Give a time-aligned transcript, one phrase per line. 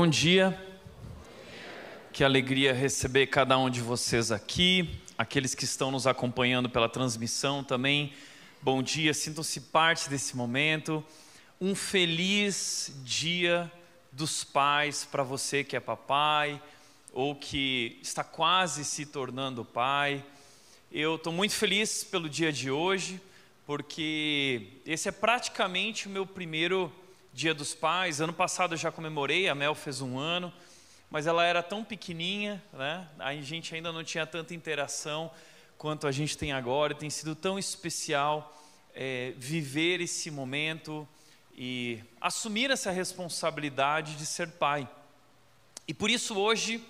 [0.00, 0.58] Bom dia.
[2.10, 7.62] Que alegria receber cada um de vocês aqui, aqueles que estão nos acompanhando pela transmissão
[7.62, 8.14] também.
[8.62, 11.04] Bom dia, sintam-se parte desse momento.
[11.60, 13.70] Um feliz dia
[14.10, 16.58] dos pais para você que é papai
[17.12, 20.24] ou que está quase se tornando pai.
[20.90, 23.20] Eu estou muito feliz pelo dia de hoje,
[23.66, 26.90] porque esse é praticamente o meu primeiro
[27.32, 28.20] Dia dos Pais.
[28.20, 30.52] Ano passado eu já comemorei, a Mel fez um ano,
[31.08, 33.08] mas ela era tão pequenininha, né?
[33.20, 35.30] A gente ainda não tinha tanta interação
[35.78, 36.92] quanto a gente tem agora.
[36.92, 38.60] Tem sido tão especial
[38.92, 41.08] é, viver esse momento
[41.54, 44.88] e assumir essa responsabilidade de ser pai.
[45.86, 46.84] E por isso hoje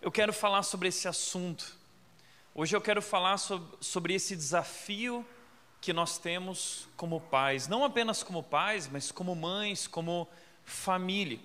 [0.00, 1.76] eu quero falar sobre esse assunto.
[2.54, 5.24] Hoje eu quero falar sobre, sobre esse desafio
[5.80, 10.28] que nós temos como pais, não apenas como pais, mas como mães, como
[10.64, 11.38] família.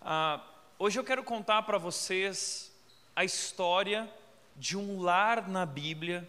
[0.00, 0.44] Ah,
[0.78, 2.72] hoje eu quero contar para vocês
[3.14, 4.10] a história
[4.56, 6.28] de um lar na Bíblia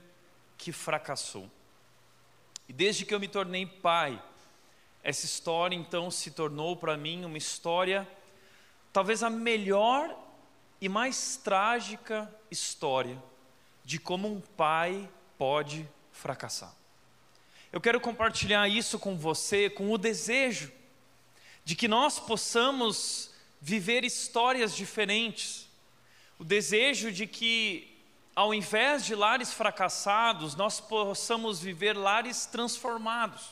[0.58, 1.50] que fracassou.
[2.68, 4.22] E desde que eu me tornei pai,
[5.04, 8.08] essa história então se tornou para mim uma história,
[8.94, 10.16] talvez a melhor
[10.82, 13.22] e mais trágica história
[13.84, 16.79] de como um pai pode fracassar.
[17.72, 20.72] Eu quero compartilhar isso com você, com o desejo
[21.64, 23.30] de que nós possamos
[23.62, 25.70] viver histórias diferentes,
[26.40, 27.96] o desejo de que,
[28.36, 33.50] ao invés de lares fracassados, nós possamos viver lares transformados.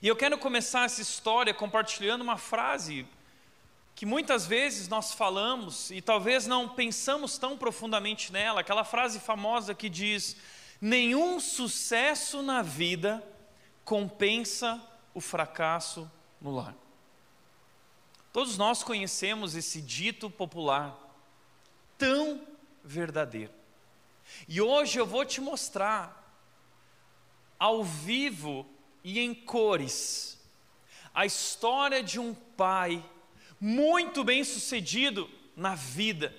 [0.00, 3.06] E eu quero começar essa história compartilhando uma frase
[3.94, 9.74] que muitas vezes nós falamos e talvez não pensamos tão profundamente nela, aquela frase famosa
[9.74, 10.36] que diz:
[10.80, 13.22] Nenhum sucesso na vida
[13.84, 14.80] compensa
[15.12, 16.76] o fracasso no lar.
[18.32, 20.96] Todos nós conhecemos esse dito popular,
[21.96, 22.46] tão
[22.84, 23.52] verdadeiro.
[24.46, 26.14] E hoje eu vou te mostrar,
[27.58, 28.64] ao vivo
[29.02, 30.38] e em cores,
[31.12, 33.04] a história de um pai
[33.60, 36.32] muito bem sucedido na vida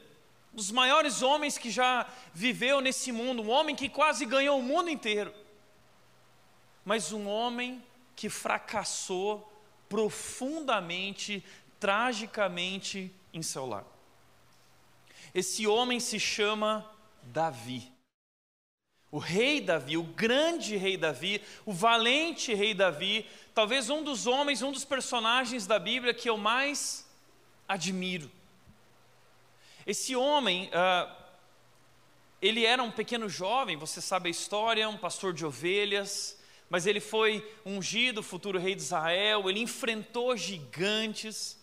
[0.51, 4.89] dos maiores homens que já viveu nesse mundo, um homem que quase ganhou o mundo
[4.89, 5.33] inteiro,
[6.83, 7.83] mas um homem
[8.15, 9.51] que fracassou
[9.87, 11.43] profundamente,
[11.79, 13.85] tragicamente em seu lar.
[15.33, 16.89] Esse homem se chama
[17.23, 17.91] Davi.
[19.11, 24.61] O rei Davi, o grande rei Davi, o valente rei Davi, talvez um dos homens,
[24.61, 27.09] um dos personagens da Bíblia que eu mais
[27.67, 28.29] admiro.
[29.85, 31.11] Esse homem, uh,
[32.41, 36.37] ele era um pequeno jovem, você sabe a história, um pastor de ovelhas,
[36.69, 41.57] mas ele foi ungido, futuro rei de Israel, ele enfrentou gigantes,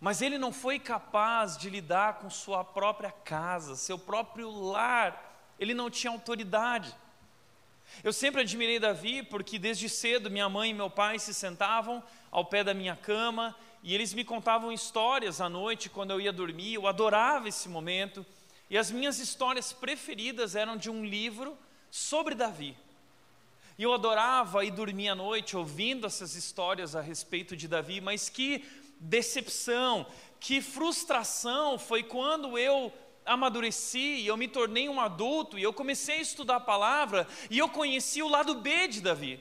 [0.00, 5.74] mas ele não foi capaz de lidar com sua própria casa, seu próprio lar, ele
[5.74, 6.94] não tinha autoridade.
[8.04, 12.44] Eu sempre admirei Davi porque desde cedo minha mãe e meu pai se sentavam ao
[12.44, 13.54] pé da minha cama
[13.86, 18.26] e eles me contavam histórias à noite quando eu ia dormir, eu adorava esse momento,
[18.68, 21.56] e as minhas histórias preferidas eram de um livro
[21.88, 22.76] sobre Davi.
[23.78, 28.28] E eu adorava ir dormir à noite ouvindo essas histórias a respeito de Davi, mas
[28.28, 28.64] que
[28.98, 30.04] decepção,
[30.40, 32.92] que frustração foi quando eu
[33.24, 37.56] amadureci e eu me tornei um adulto e eu comecei a estudar a palavra e
[37.56, 39.38] eu conheci o lado B de Davi.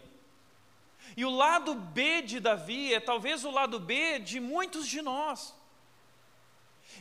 [1.18, 5.54] E o lado B de Davi é talvez o lado B de muitos de nós.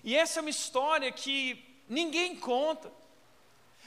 [0.02, 2.92] E essa é uma história que ninguém conta.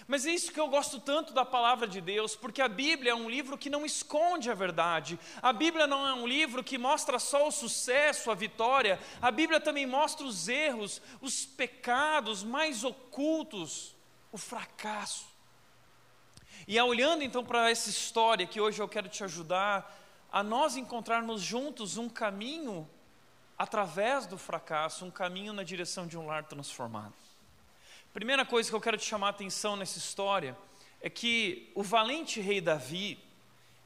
[0.07, 3.15] Mas é isso que eu gosto tanto da palavra de Deus, porque a Bíblia é
[3.15, 5.19] um livro que não esconde a verdade.
[5.41, 8.99] A Bíblia não é um livro que mostra só o sucesso, a vitória.
[9.21, 13.95] A Bíblia também mostra os erros, os pecados mais ocultos,
[14.31, 15.25] o fracasso.
[16.65, 20.06] E olhando então para essa história que hoje eu quero te ajudar
[20.37, 22.87] a nós encontrarmos juntos um caminho
[23.57, 27.15] através do fracasso, um caminho na direção de um lar transformado.
[28.13, 30.55] Primeira coisa que eu quero te chamar a atenção nessa história
[31.01, 33.17] é que o valente rei Davi,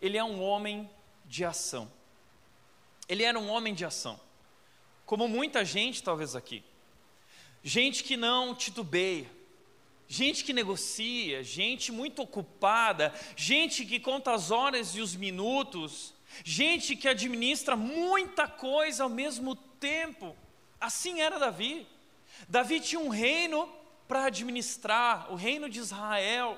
[0.01, 0.89] ele é um homem
[1.25, 1.89] de ação.
[3.07, 4.19] Ele era um homem de ação.
[5.05, 6.65] Como muita gente talvez aqui.
[7.63, 9.31] Gente que não titubeia,
[10.05, 16.13] gente que negocia, gente muito ocupada, gente que conta as horas e os minutos,
[16.43, 20.35] gente que administra muita coisa ao mesmo tempo.
[20.79, 21.87] Assim era Davi.
[22.47, 23.69] Davi tinha um reino
[24.07, 26.57] para administrar, o reino de Israel.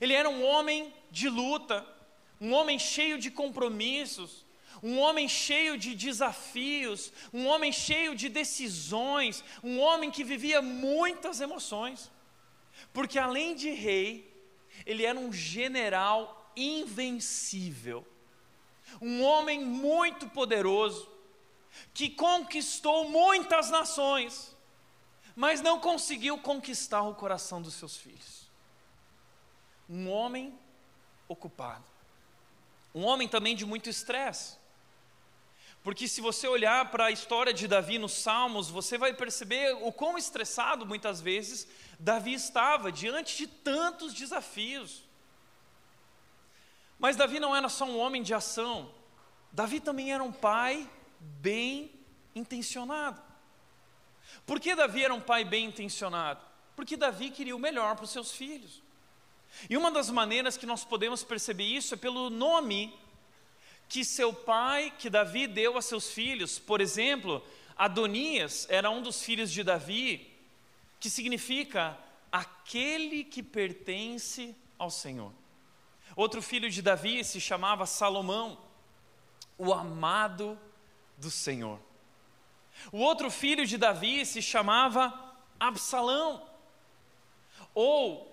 [0.00, 1.86] Ele era um homem de luta,
[2.40, 4.44] um homem cheio de compromissos,
[4.82, 11.40] um homem cheio de desafios, um homem cheio de decisões, um homem que vivia muitas
[11.40, 12.10] emoções.
[12.92, 14.30] Porque além de rei,
[14.84, 18.06] ele era um general invencível,
[19.00, 21.08] um homem muito poderoso,
[21.92, 24.56] que conquistou muitas nações,
[25.34, 28.48] mas não conseguiu conquistar o coração dos seus filhos.
[29.88, 30.56] Um homem
[31.28, 31.84] ocupado,
[32.94, 34.56] um homem também de muito estresse.
[35.84, 39.92] Porque se você olhar para a história de Davi nos Salmos, você vai perceber o
[39.92, 41.68] quão estressado muitas vezes
[42.00, 45.03] Davi estava diante de tantos desafios.
[47.04, 48.90] Mas Davi não era só um homem de ação,
[49.52, 50.88] Davi também era um pai
[51.20, 51.92] bem
[52.34, 53.20] intencionado.
[54.46, 56.40] Por que Davi era um pai bem intencionado?
[56.74, 58.82] Porque Davi queria o melhor para os seus filhos.
[59.68, 62.98] E uma das maneiras que nós podemos perceber isso é pelo nome
[63.86, 66.58] que seu pai, que Davi deu a seus filhos.
[66.58, 67.44] Por exemplo,
[67.76, 70.26] Adonias era um dos filhos de Davi,
[70.98, 71.98] que significa
[72.32, 75.43] aquele que pertence ao Senhor.
[76.16, 78.58] Outro filho de Davi se chamava Salomão,
[79.58, 80.58] o amado
[81.16, 81.80] do Senhor.
[82.92, 85.12] O outro filho de Davi se chamava
[85.58, 86.46] Absalão,
[87.74, 88.30] ou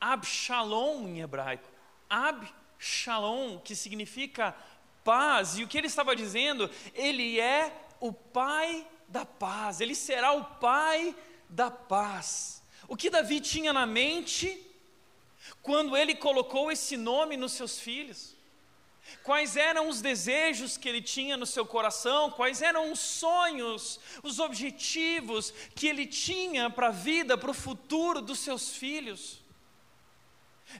[0.00, 1.68] Abshalom em hebraico.
[2.08, 4.56] Abshalom, que significa
[5.04, 6.70] paz, e o que ele estava dizendo?
[6.94, 11.14] Ele é o pai da paz, ele será o pai
[11.48, 12.62] da paz.
[12.88, 14.69] O que Davi tinha na mente
[15.62, 18.36] quando ele colocou esse nome nos seus filhos?
[19.22, 22.30] Quais eram os desejos que ele tinha no seu coração?
[22.30, 28.20] Quais eram os sonhos, os objetivos que ele tinha para a vida, para o futuro
[28.20, 29.40] dos seus filhos?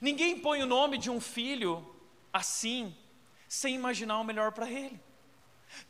[0.00, 1.84] Ninguém põe o nome de um filho
[2.32, 2.96] assim,
[3.48, 5.00] sem imaginar o melhor para ele.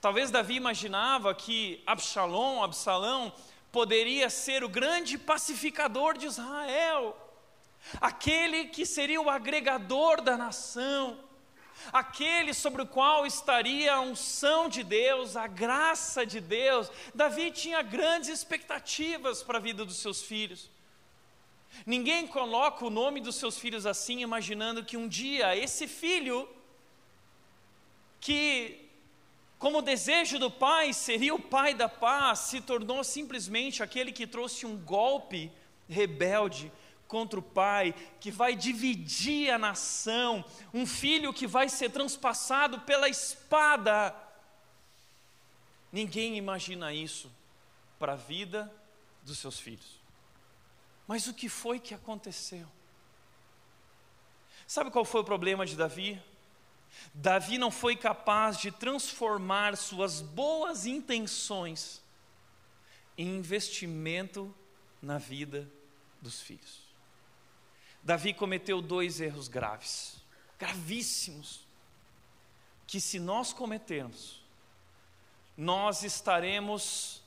[0.00, 3.32] Talvez Davi imaginava que Absalom, Absalão,
[3.70, 7.16] poderia ser o grande pacificador de Israel,
[8.00, 11.18] aquele que seria o agregador da nação,
[11.92, 16.90] aquele sobre o qual estaria a unção de Deus, a graça de Deus.
[17.14, 20.70] Davi tinha grandes expectativas para a vida dos seus filhos.
[21.86, 26.48] Ninguém coloca o nome dos seus filhos assim, imaginando que um dia esse filho
[28.20, 28.90] que,
[29.58, 34.66] como desejo do pai, seria o pai da paz, se tornou simplesmente aquele que trouxe
[34.66, 35.50] um golpe
[35.88, 36.70] rebelde
[37.10, 43.08] contra o pai, que vai dividir a nação, um filho que vai ser transpassado pela
[43.08, 44.14] espada.
[45.90, 47.28] Ninguém imagina isso
[47.98, 48.72] para a vida
[49.24, 49.98] dos seus filhos.
[51.08, 52.68] Mas o que foi que aconteceu?
[54.64, 56.22] Sabe qual foi o problema de Davi?
[57.12, 62.00] Davi não foi capaz de transformar suas boas intenções
[63.18, 64.54] em investimento
[65.02, 65.68] na vida
[66.22, 66.79] dos filhos.
[68.02, 70.16] Davi cometeu dois erros graves,
[70.58, 71.66] gravíssimos,
[72.86, 74.42] que se nós cometermos,
[75.56, 77.22] nós estaremos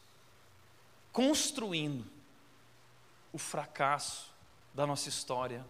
[1.11, 2.05] construindo
[3.31, 4.33] o fracasso
[4.73, 5.65] da nossa história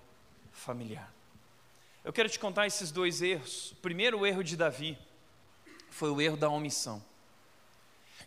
[0.52, 1.14] familiar.
[2.04, 3.72] Eu quero te contar esses dois erros.
[3.74, 4.98] O primeiro erro de Davi
[5.90, 7.04] foi o erro da omissão.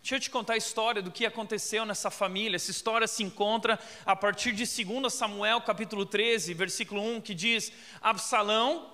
[0.06, 2.54] Deixa eu te contar a história do que aconteceu nessa família.
[2.54, 7.72] Essa história se encontra a partir de 2 Samuel, capítulo 13, versículo 1, que diz:
[8.00, 8.88] Absalão,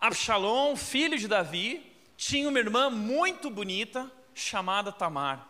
[0.00, 1.86] Absalom, filho de Davi,
[2.16, 5.46] tinha uma irmã muito bonita chamada Tamar.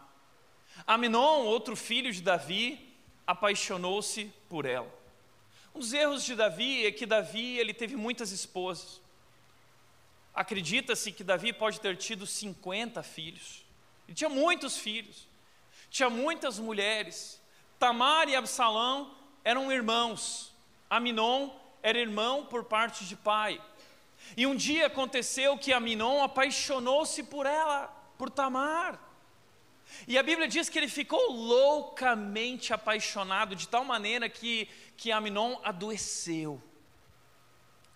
[0.87, 2.95] Aminon, outro filho de Davi,
[3.27, 4.95] apaixonou-se por ela.
[5.75, 9.00] Um dos erros de Davi é que Davi ele teve muitas esposas.
[10.35, 13.67] Acredita-se que Davi pode ter tido 50 filhos.
[14.09, 15.29] Ele tinha muitos filhos,
[15.91, 17.41] tinha muitas mulheres.
[17.79, 20.53] Tamar e Absalão eram irmãos.
[20.88, 21.50] Aminon
[21.83, 23.62] era irmão por parte de pai.
[24.35, 27.87] E um dia aconteceu que Aminon apaixonou-se por ela,
[28.17, 28.99] por Tamar.
[30.07, 35.59] E a Bíblia diz que ele ficou loucamente apaixonado, de tal maneira que, que Aminon
[35.62, 36.62] adoeceu.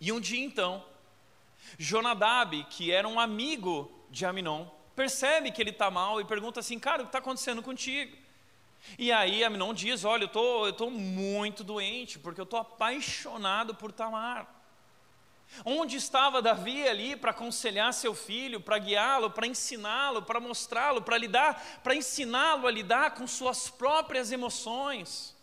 [0.01, 0.85] E um dia então,
[1.79, 6.79] Jonadab, que era um amigo de Aminon, percebe que ele está mal e pergunta assim:
[6.79, 8.17] Cara, o que está acontecendo contigo?
[8.99, 13.75] E aí Aminon diz: Olha, eu tô, estou tô muito doente, porque eu estou apaixonado
[13.75, 14.47] por Tamar.
[15.65, 21.19] Onde estava Davi ali para aconselhar seu filho, para guiá-lo, para ensiná-lo, para mostrá-lo, para
[21.19, 25.37] lidar, para ensiná-lo a lidar com suas próprias emoções?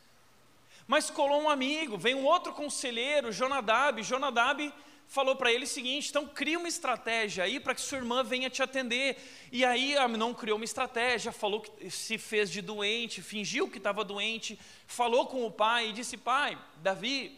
[0.87, 4.01] Mas colou um amigo, vem um outro conselheiro, Jonadab.
[4.01, 4.73] Jonadab
[5.09, 8.49] falou para ele o seguinte: então cria uma estratégia aí para que sua irmã venha
[8.49, 9.17] te atender.
[9.51, 14.05] E aí Aminon criou uma estratégia, falou que se fez de doente, fingiu que estava
[14.05, 17.37] doente, falou com o pai e disse: pai, Davi,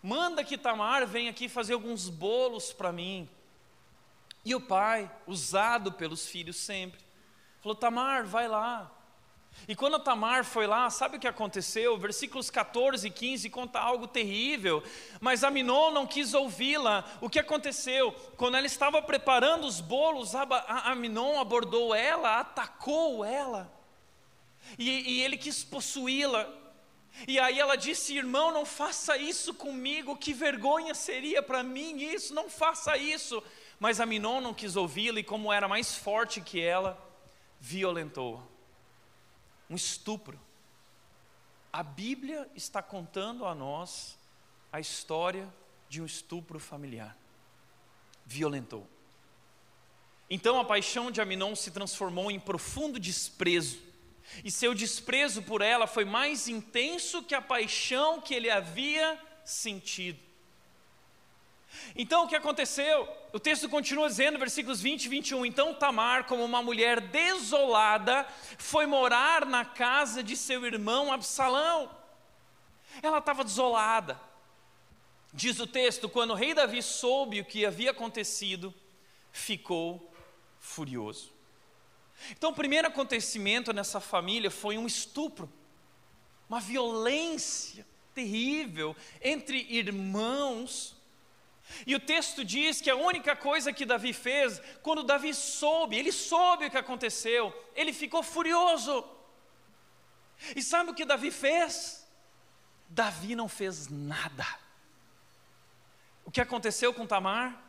[0.00, 3.28] manda que Tamar venha aqui fazer alguns bolos para mim.
[4.44, 7.00] E o pai, usado pelos filhos sempre,
[7.60, 8.94] falou: Tamar, vai lá.
[9.66, 11.98] E quando Tamar foi lá, sabe o que aconteceu?
[11.98, 14.82] Versículos 14 e 15 conta algo terrível,
[15.20, 17.04] mas Aminon não quis ouvi-la.
[17.20, 18.12] O que aconteceu?
[18.36, 23.70] Quando ela estava preparando os bolos, Aminon abordou ela, atacou ela,
[24.78, 26.48] e, e ele quis possuí-la.
[27.26, 32.32] E aí ela disse: Irmão, não faça isso comigo, que vergonha seria para mim isso,
[32.34, 33.42] não faça isso.
[33.78, 36.98] Mas Aminon não quis ouvi-la, e como era mais forte que ela,
[37.60, 38.42] violentou.
[39.68, 40.40] Um estupro.
[41.72, 44.18] A Bíblia está contando a nós
[44.72, 45.52] a história
[45.88, 47.16] de um estupro familiar.
[48.24, 48.86] Violentou.
[50.30, 53.78] Então a paixão de Aminon se transformou em profundo desprezo
[54.44, 60.27] e seu desprezo por ela foi mais intenso que a paixão que ele havia sentido.
[61.96, 63.08] Então o que aconteceu?
[63.32, 65.46] O texto continua dizendo, versículos 20 e 21.
[65.46, 71.90] Então Tamar, como uma mulher desolada, foi morar na casa de seu irmão Absalão.
[73.02, 74.20] Ela estava desolada.
[75.32, 78.74] Diz o texto: quando o rei Davi soube o que havia acontecido,
[79.30, 80.12] ficou
[80.58, 81.32] furioso.
[82.32, 85.50] Então, o primeiro acontecimento nessa família foi um estupro,
[86.48, 90.96] uma violência terrível entre irmãos.
[91.86, 96.12] E o texto diz que a única coisa que Davi fez, quando Davi soube, ele
[96.12, 99.04] soube o que aconteceu, ele ficou furioso.
[100.54, 102.06] E sabe o que Davi fez?
[102.88, 104.46] Davi não fez nada.
[106.24, 107.62] O que aconteceu com Tamar?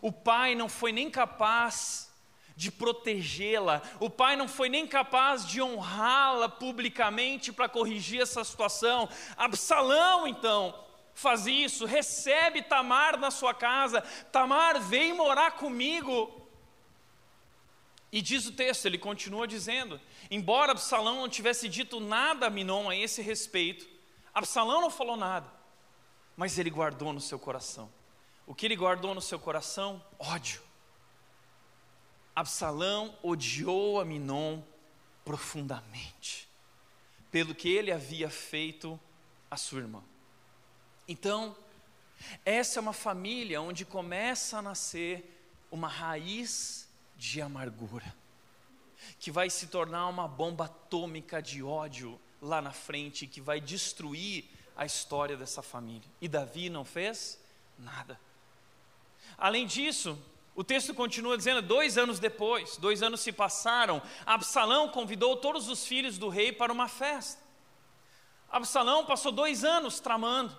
[0.00, 2.12] O pai não foi nem capaz
[2.56, 3.82] de protegê-la.
[3.98, 9.08] O pai não foi nem capaz de honrá-la publicamente para corrigir essa situação.
[9.36, 10.83] Absalão, então,
[11.14, 14.00] faz isso, recebe Tamar na sua casa.
[14.32, 16.42] Tamar, vem morar comigo.
[18.12, 22.90] E diz o texto, ele continua dizendo: embora Absalão não tivesse dito nada a Minon
[22.90, 23.88] a esse respeito,
[24.32, 25.50] Absalão não falou nada,
[26.36, 27.90] mas ele guardou no seu coração.
[28.46, 30.04] O que ele guardou no seu coração?
[30.18, 30.62] Ódio
[32.34, 34.60] Absalão odiou Aminon
[35.24, 36.48] profundamente,
[37.30, 38.98] pelo que ele havia feito
[39.50, 40.02] à sua irmã.
[41.06, 41.56] Então,
[42.44, 45.30] essa é uma família onde começa a nascer
[45.70, 48.14] uma raiz de amargura,
[49.18, 54.44] que vai se tornar uma bomba atômica de ódio lá na frente, que vai destruir
[54.76, 56.08] a história dessa família.
[56.20, 57.38] E Davi não fez
[57.78, 58.18] nada.
[59.36, 60.18] Além disso,
[60.54, 65.86] o texto continua dizendo: dois anos depois, dois anos se passaram, Absalão convidou todos os
[65.86, 67.42] filhos do rei para uma festa.
[68.48, 70.56] Absalão passou dois anos tramando,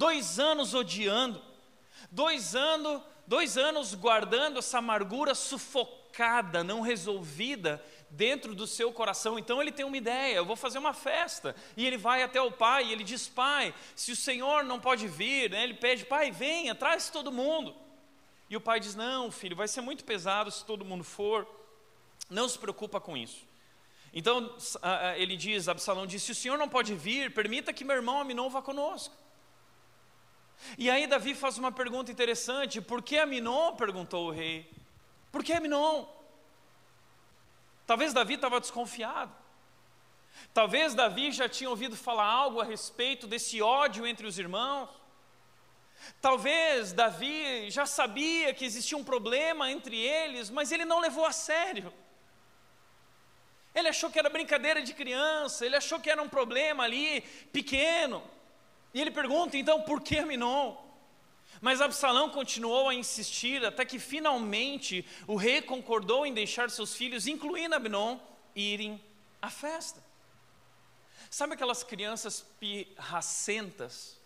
[0.00, 1.42] dois anos odiando,
[2.10, 9.38] dois anos, dois anos guardando essa amargura sufocada, não resolvida dentro do seu coração.
[9.38, 11.54] Então ele tem uma ideia: eu vou fazer uma festa.
[11.76, 15.06] E ele vai até o pai e ele diz: Pai, se o Senhor não pode
[15.06, 17.76] vir, né, ele pede: Pai, venha, traz todo mundo.
[18.48, 21.46] E o pai diz: Não, filho, vai ser muito pesado se todo mundo for.
[22.30, 23.46] Não se preocupa com isso.
[24.14, 24.56] Então
[25.18, 28.48] ele diz: Absalão disse: Se o senhor não pode vir, permita que meu irmão Aminon
[28.48, 29.14] vá conosco.
[30.76, 33.74] E aí Davi faz uma pergunta interessante: Por que Aminon?
[33.76, 34.70] perguntou o rei.
[35.32, 36.06] Por que Aminon?
[37.86, 39.34] Talvez Davi estava desconfiado.
[40.54, 44.88] Talvez Davi já tinha ouvido falar algo a respeito desse ódio entre os irmãos.
[46.20, 51.32] Talvez Davi já sabia que existia um problema entre eles, mas ele não levou a
[51.32, 51.92] sério.
[53.74, 57.20] Ele achou que era brincadeira de criança, ele achou que era um problema ali
[57.52, 58.22] pequeno.
[58.92, 60.76] E ele pergunta então por que Aminon?
[61.60, 67.26] Mas Absalão continuou a insistir até que finalmente o rei concordou em deixar seus filhos,
[67.26, 68.18] incluindo Aminon,
[68.54, 69.02] irem
[69.42, 70.02] à festa.
[71.28, 74.20] Sabe aquelas crianças pirracentas?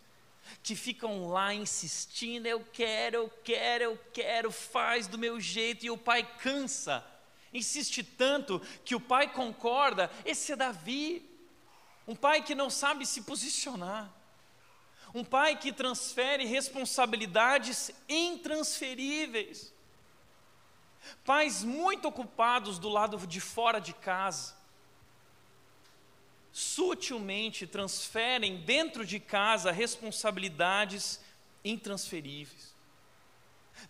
[0.63, 5.91] que ficam lá insistindo, eu quero, eu quero, eu quero, faz do meu jeito, e
[5.91, 7.05] o pai cansa,
[7.53, 10.11] insiste tanto que o pai concorda.
[10.25, 11.27] Esse é Davi,
[12.07, 14.13] um pai que não sabe se posicionar,
[15.15, 19.73] um pai que transfere responsabilidades intransferíveis,
[21.25, 24.57] pais muito ocupados do lado de fora de casa,
[26.53, 31.21] sutilmente transferem dentro de casa responsabilidades
[31.65, 32.75] intransferíveis.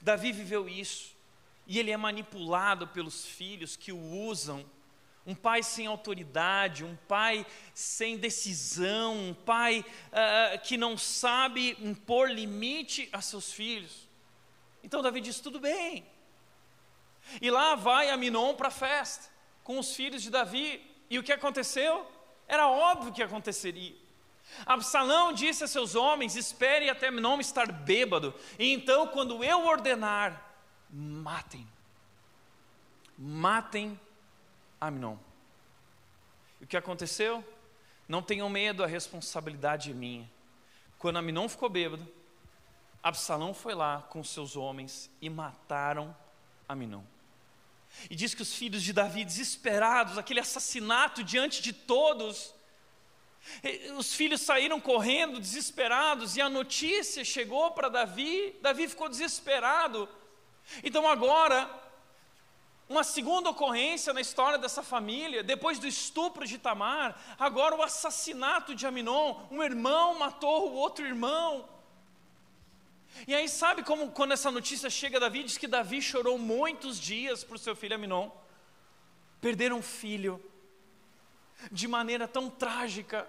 [0.01, 1.15] Davi viveu isso,
[1.67, 4.65] e ele é manipulado pelos filhos que o usam.
[5.27, 12.31] Um pai sem autoridade, um pai sem decisão, um pai uh, que não sabe impor
[12.31, 14.07] limite a seus filhos.
[14.83, 16.05] Então Davi diz: tudo bem.
[17.41, 19.31] E lá vai Aminon para a festa,
[19.63, 20.85] com os filhos de Davi.
[21.09, 22.07] E o que aconteceu?
[22.47, 23.97] Era óbvio que aconteceria.
[24.67, 30.55] Absalão disse a seus homens: Espere até não estar bêbado, e então, quando eu ordenar,
[30.91, 31.67] matem.
[33.17, 33.99] Matem
[34.87, 35.17] Aminon.
[36.61, 37.45] E o que aconteceu?
[38.09, 40.31] Não tenham medo, a responsabilidade é minha.
[40.99, 42.07] Quando Aminon ficou bêbado,
[43.03, 46.15] Absalão foi lá com seus homens e mataram
[46.69, 47.03] Aminon.
[48.11, 52.55] E diz que os filhos de Davi, desesperados, aquele assassinato diante de todos,
[53.97, 58.57] os filhos saíram correndo, desesperados, e a notícia chegou para Davi.
[58.61, 60.09] Davi ficou desesperado.
[60.83, 61.71] Então, agora,
[62.89, 68.75] uma segunda ocorrência na história dessa família, depois do estupro de Tamar, agora o assassinato
[68.75, 69.41] de Aminon.
[69.51, 71.69] Um irmão matou o outro irmão.
[73.27, 77.01] E aí, sabe como quando essa notícia chega a Davi, diz que Davi chorou muitos
[77.01, 78.31] dias por seu filho Aminon.
[79.41, 80.43] Perderam um filho
[81.71, 83.29] de maneira tão trágica,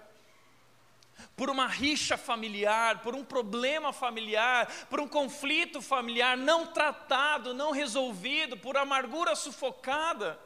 [1.34, 7.70] por uma rixa familiar, por um problema familiar, por um conflito familiar não tratado, não
[7.70, 10.38] resolvido, por amargura sufocada,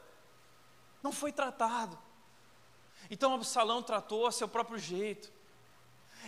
[1.03, 1.99] não foi tratado.
[3.11, 5.33] Então Absalão tratou a seu próprio jeito.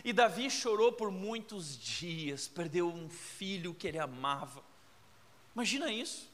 [0.05, 4.65] E Davi chorou por muitos dias, perdeu um filho que ele amava.
[5.55, 6.31] Imagina isso,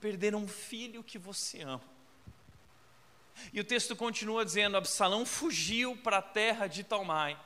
[0.00, 1.97] perder um filho que você ama.
[3.52, 7.38] E o texto continua dizendo: Absalão fugiu para a terra de Talmai,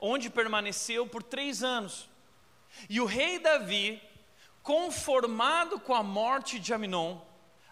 [0.00, 2.08] onde permaneceu por três anos.
[2.88, 4.02] E o rei Davi,
[4.62, 7.20] conformado com a morte de Aminon,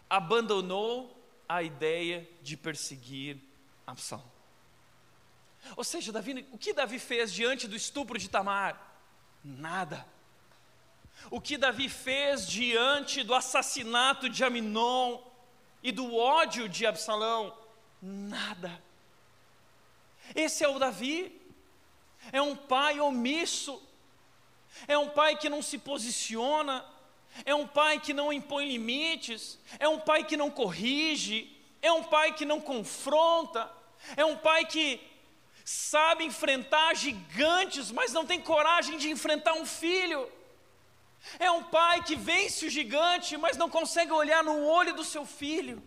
[0.09, 1.13] abandonou
[1.49, 3.39] a ideia de perseguir
[3.87, 4.31] Absalão.
[5.77, 8.81] Ou seja, Davi, o que Davi fez diante do estupro de Tamar?
[9.43, 10.07] Nada.
[11.31, 15.19] O que Davi fez diante do assassinato de Aminon?
[15.87, 17.57] E do ódio de Absalão?
[18.03, 18.83] Nada.
[20.35, 21.41] Esse é o Davi,
[22.33, 23.81] é um pai omisso,
[24.89, 26.85] é um pai que não se posiciona,
[27.45, 32.03] é um pai que não impõe limites, é um pai que não corrige, é um
[32.03, 33.71] pai que não confronta,
[34.17, 35.01] é um pai que
[35.65, 40.29] sabe enfrentar gigantes, mas não tem coragem de enfrentar um filho.
[41.39, 45.27] É um pai que vence o gigante, mas não consegue olhar no olho do seu
[45.27, 45.83] filho.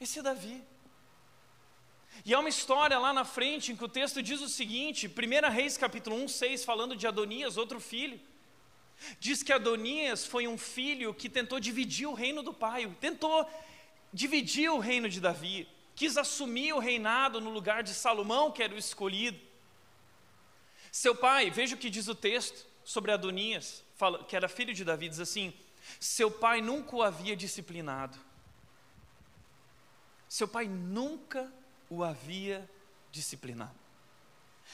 [0.00, 0.62] Esse é Davi.
[2.24, 5.50] E há uma história lá na frente em que o texto diz o seguinte: 1
[5.50, 8.20] Reis capítulo 1, 6, falando de Adonias, outro filho.
[9.18, 13.48] Diz que Adonias foi um filho que tentou dividir o reino do pai, tentou
[14.12, 18.74] dividir o reino de Davi, quis assumir o reinado no lugar de Salomão, que era
[18.74, 19.40] o escolhido.
[20.92, 23.82] Seu pai, veja o que diz o texto sobre Adonias
[24.26, 25.52] que era filho de Davi, diz assim:
[25.98, 28.18] seu pai nunca o havia disciplinado.
[30.28, 31.52] Seu pai nunca
[31.88, 32.68] o havia
[33.10, 33.78] disciplinado.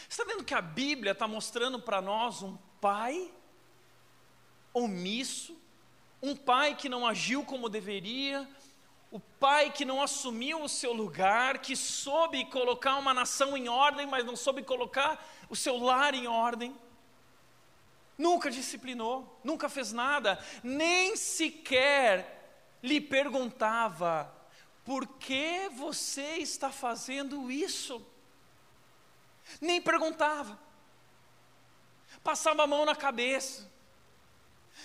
[0.08, 3.32] Está vendo que a Bíblia está mostrando para nós um pai
[4.74, 5.56] omisso,
[6.20, 8.46] um pai que não agiu como deveria,
[9.10, 14.06] o pai que não assumiu o seu lugar, que soube colocar uma nação em ordem,
[14.06, 16.76] mas não soube colocar o seu lar em ordem.
[18.18, 24.32] Nunca disciplinou, nunca fez nada, nem sequer lhe perguntava:
[24.84, 28.04] por que você está fazendo isso?
[29.60, 30.58] Nem perguntava,
[32.24, 33.70] passava a mão na cabeça,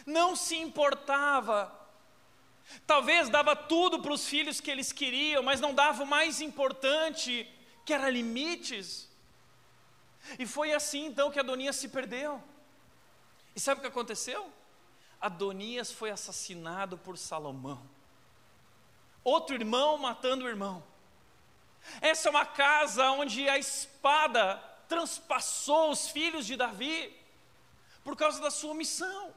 [0.05, 1.79] não se importava.
[2.87, 7.49] Talvez dava tudo para os filhos que eles queriam, mas não dava o mais importante,
[7.85, 9.09] que era limites.
[10.39, 12.41] E foi assim então que Adonias se perdeu.
[13.55, 14.51] E sabe o que aconteceu?
[15.19, 17.81] Adonias foi assassinado por Salomão.
[19.23, 20.83] Outro irmão matando o irmão.
[22.01, 27.15] Essa é uma casa onde a espada transpassou os filhos de Davi
[28.03, 29.33] por causa da sua omissão.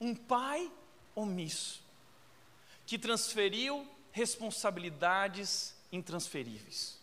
[0.00, 0.70] Um pai
[1.14, 1.82] omisso
[2.86, 6.98] que transferiu responsabilidades intransferíveis.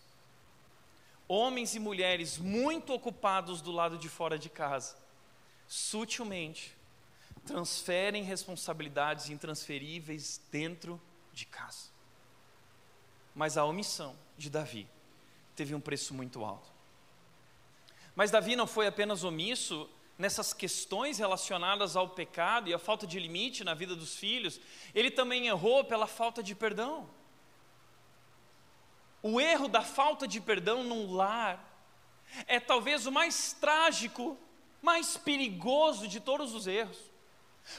[1.27, 5.04] Homens e mulheres muito ocupados do lado de fora de casa
[5.67, 6.75] sutilmente,
[7.45, 11.01] transferem responsabilidades intransferíveis dentro
[11.33, 11.89] de casa.
[13.33, 14.87] Mas a omissão de Davi
[15.55, 16.69] teve um preço muito alto.
[18.15, 23.19] Mas Davi não foi apenas omisso nessas questões relacionadas ao pecado e à falta de
[23.19, 24.59] limite na vida dos filhos,
[24.93, 27.09] ele também errou pela falta de perdão.
[29.21, 31.73] O erro da falta de perdão num lar
[32.47, 34.37] é talvez o mais trágico,
[34.85, 36.97] mais perigoso de todos os erros.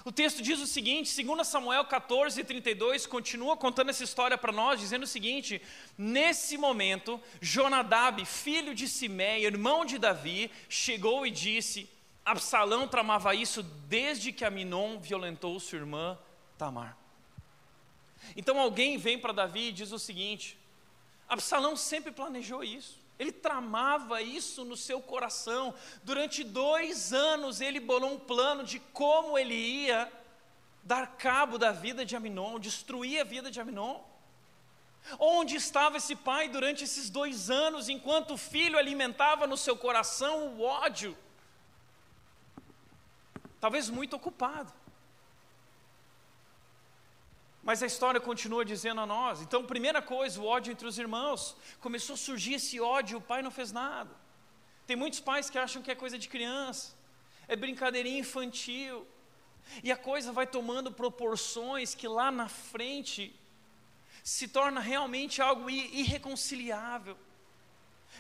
[0.04, 4.80] O texto diz o seguinte, 2 Samuel 14, 32, continua contando essa história para nós,
[4.80, 5.62] dizendo o seguinte:
[5.96, 11.88] Nesse momento, Jonadab, filho de Simé, irmão de Davi, chegou e disse:
[12.24, 16.18] Absalão tramava isso desde que Aminon violentou sua irmã
[16.58, 16.98] Tamar.
[18.36, 20.58] Então alguém vem para Davi e diz o seguinte:
[21.28, 23.05] Absalão sempre planejou isso.
[23.18, 25.74] Ele tramava isso no seu coração.
[26.02, 30.12] Durante dois anos ele bolou um plano de como ele ia
[30.82, 34.00] dar cabo da vida de Aminon, destruir a vida de Aminon.
[35.18, 40.48] Onde estava esse pai durante esses dois anos, enquanto o filho alimentava no seu coração
[40.56, 41.16] o ódio?
[43.66, 44.72] talvez muito ocupado.
[47.68, 49.40] Mas a história continua dizendo a nós.
[49.42, 51.56] Então, primeira coisa, o ódio entre os irmãos.
[51.80, 54.12] Começou a surgir esse ódio, o pai não fez nada.
[54.86, 56.94] Tem muitos pais que acham que é coisa de criança,
[57.48, 59.04] é brincadeirinha infantil.
[59.82, 63.34] E a coisa vai tomando proporções que lá na frente
[64.22, 67.18] se torna realmente algo irreconciliável.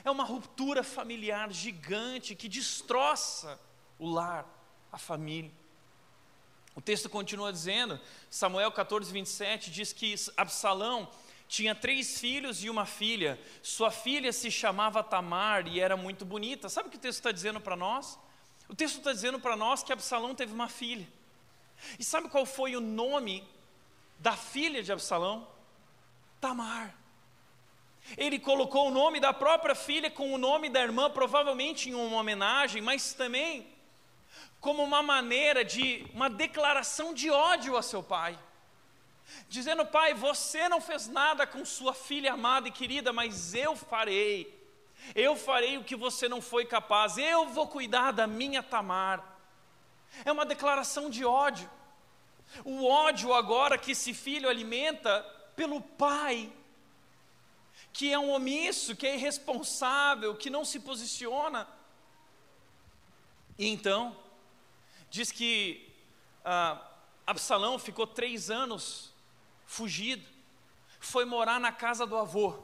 [0.04, 3.60] É uma ruptura familiar gigante que destroça
[3.96, 4.44] o lar
[4.90, 5.52] a família.
[6.76, 11.08] O texto continua dizendo, Samuel 14, 27, diz que Absalão
[11.48, 13.40] tinha três filhos e uma filha.
[13.62, 16.68] Sua filha se chamava Tamar e era muito bonita.
[16.68, 18.18] Sabe o que o texto está dizendo para nós?
[18.68, 21.08] O texto está dizendo para nós que Absalão teve uma filha.
[21.98, 23.42] E sabe qual foi o nome
[24.18, 25.48] da filha de Absalão?
[26.40, 26.94] Tamar.
[28.18, 32.18] Ele colocou o nome da própria filha com o nome da irmã, provavelmente em uma
[32.18, 33.66] homenagem, mas também
[34.60, 38.38] como uma maneira de uma declaração de ódio a seu pai.
[39.48, 44.54] Dizendo, pai, você não fez nada com sua filha amada e querida, mas eu farei.
[45.14, 47.18] Eu farei o que você não foi capaz.
[47.18, 49.22] Eu vou cuidar da minha Tamar.
[50.24, 51.68] É uma declaração de ódio.
[52.64, 55.22] O ódio agora que esse filho alimenta
[55.54, 56.52] pelo pai,
[57.92, 61.66] que é um omisso, que é irresponsável, que não se posiciona.
[63.58, 64.16] E então,
[65.16, 65.88] Diz que
[66.44, 66.78] ah,
[67.26, 69.14] Absalão ficou três anos
[69.64, 70.22] fugido,
[71.00, 72.54] foi morar na casa do avô.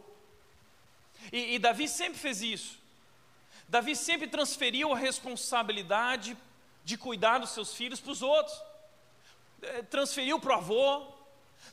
[1.33, 2.79] E, e Davi sempre fez isso.
[3.67, 6.37] Davi sempre transferiu a responsabilidade
[6.85, 8.63] de cuidar dos seus filhos para os outros.
[9.63, 11.07] É, transferiu para o avô,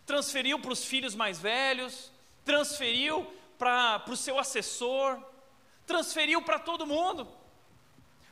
[0.06, 2.10] transferiu para os filhos mais velhos,
[2.46, 5.22] transferiu para, para o seu assessor,
[5.86, 7.28] transferiu para todo mundo.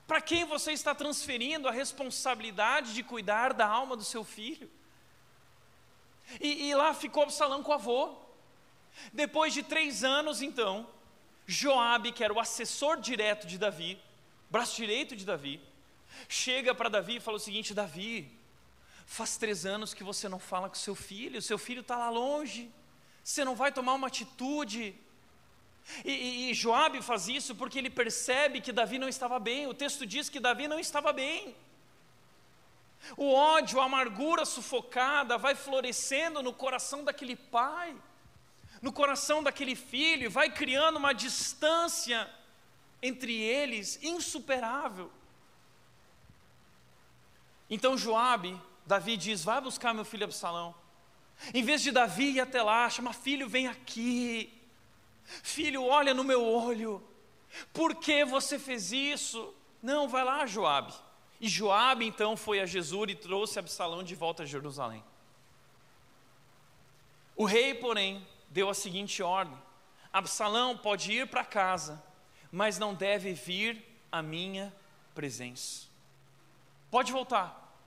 [0.08, 4.72] Para quem você está transferindo a responsabilidade de cuidar da alma do seu filho?
[6.40, 8.16] E, e lá ficou Absalão com o avô.
[9.12, 10.88] Depois de três anos, então,
[11.46, 14.02] Joabe, que era o assessor direto de Davi,
[14.50, 15.62] braço direito de Davi,
[16.30, 18.32] chega para Davi e fala o seguinte: Davi,
[19.06, 22.72] faz três anos que você não fala com seu filho, seu filho está lá longe,
[23.24, 24.96] você não vai tomar uma atitude
[26.04, 29.68] e, e, e Joabe faz isso porque ele percebe que Davi não estava bem.
[29.68, 31.56] O texto diz que Davi não estava bem.
[33.16, 37.96] O ódio, a amargura sufocada vai florescendo no coração daquele pai,
[38.82, 42.30] no coração daquele filho, vai criando uma distância
[43.02, 45.12] entre eles insuperável.
[47.70, 50.76] Então Joabe, Davi diz: Vai buscar meu filho Absalão.
[51.54, 54.57] Em vez de Davi ir até lá, chama filho, vem aqui.
[55.44, 57.06] Filho, olha no meu olho.
[57.74, 59.54] Por que você fez isso?
[59.82, 60.94] Não, vai lá, Joabe.
[61.40, 65.04] E Joabe então foi a Jesus e trouxe Absalão de volta a Jerusalém.
[67.36, 69.58] O rei, porém, deu a seguinte ordem:
[70.12, 72.02] Absalão pode ir para casa,
[72.52, 74.74] mas não deve vir à minha
[75.14, 75.88] presença.
[76.90, 77.78] Pode voltar,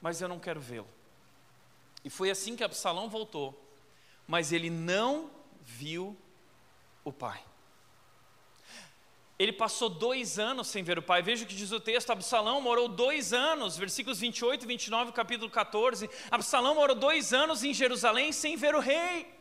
[0.00, 0.88] mas eu não quero vê-lo.
[2.04, 3.68] E foi assim que Absalão voltou,
[4.26, 6.16] mas ele não viu
[7.04, 7.42] o pai.
[9.38, 11.22] Ele passou dois anos sem ver o pai.
[11.22, 15.48] Veja o que diz o texto: Absalão morou dois anos, versículos 28 e 29, capítulo
[15.48, 16.10] 14.
[16.30, 19.32] Absalão morou dois anos em Jerusalém sem ver o rei.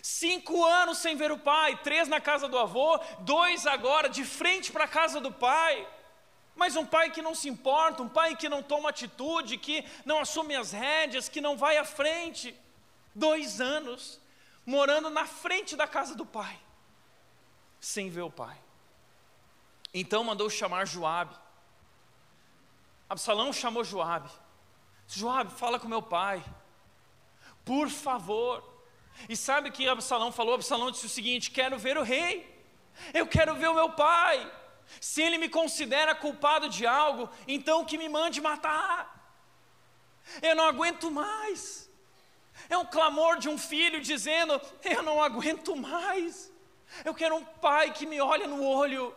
[0.00, 4.70] Cinco anos sem ver o pai, três na casa do avô, dois agora de frente
[4.70, 5.86] para a casa do pai.
[6.54, 10.20] Mas um pai que não se importa, um pai que não toma atitude, que não
[10.20, 12.54] assume as rédeas, que não vai à frente.
[13.14, 14.20] Dois anos
[14.66, 16.60] morando na frente da casa do pai,
[17.80, 18.58] sem ver o pai.
[19.94, 21.34] Então mandou chamar Joabe.
[23.08, 24.28] Absalão chamou Joabe.
[25.06, 26.44] Joabe, fala com meu pai.
[27.64, 28.62] Por favor.
[29.28, 30.54] E sabe o que Absalão falou?
[30.54, 32.54] Absalão disse o seguinte: quero ver o rei.
[33.14, 34.52] Eu quero ver o meu pai.
[35.00, 39.12] Se ele me considera culpado de algo, então que me mande matar.
[40.42, 41.85] Eu não aguento mais.
[42.68, 46.52] É um clamor de um filho dizendo: Eu não aguento mais.
[47.04, 49.14] Eu quero um pai que me olhe no olho.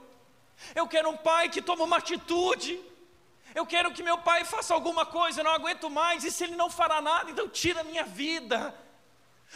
[0.76, 2.82] Eu quero um pai que tome uma atitude.
[3.56, 6.24] Eu quero que meu pai faça alguma coisa, eu não aguento mais.
[6.24, 8.76] E se ele não fará nada, então tira a minha vida.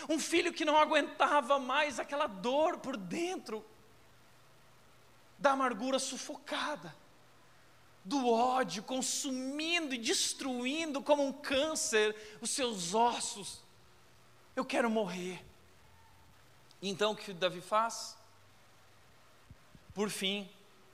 [0.09, 3.63] Um filho que não aguentava mais aquela dor por dentro,
[5.37, 6.95] da amargura sufocada,
[8.03, 13.62] do ódio consumindo e destruindo como um câncer os seus ossos.
[14.55, 15.43] Eu quero morrer.
[16.81, 18.17] Então o que Davi faz?
[19.93, 20.49] Por fim,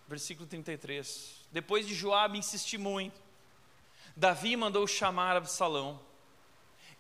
[0.08, 1.48] versículo 33.
[1.52, 3.19] Depois de Joabe insistir muito,
[4.15, 6.00] Davi mandou chamar Absalão.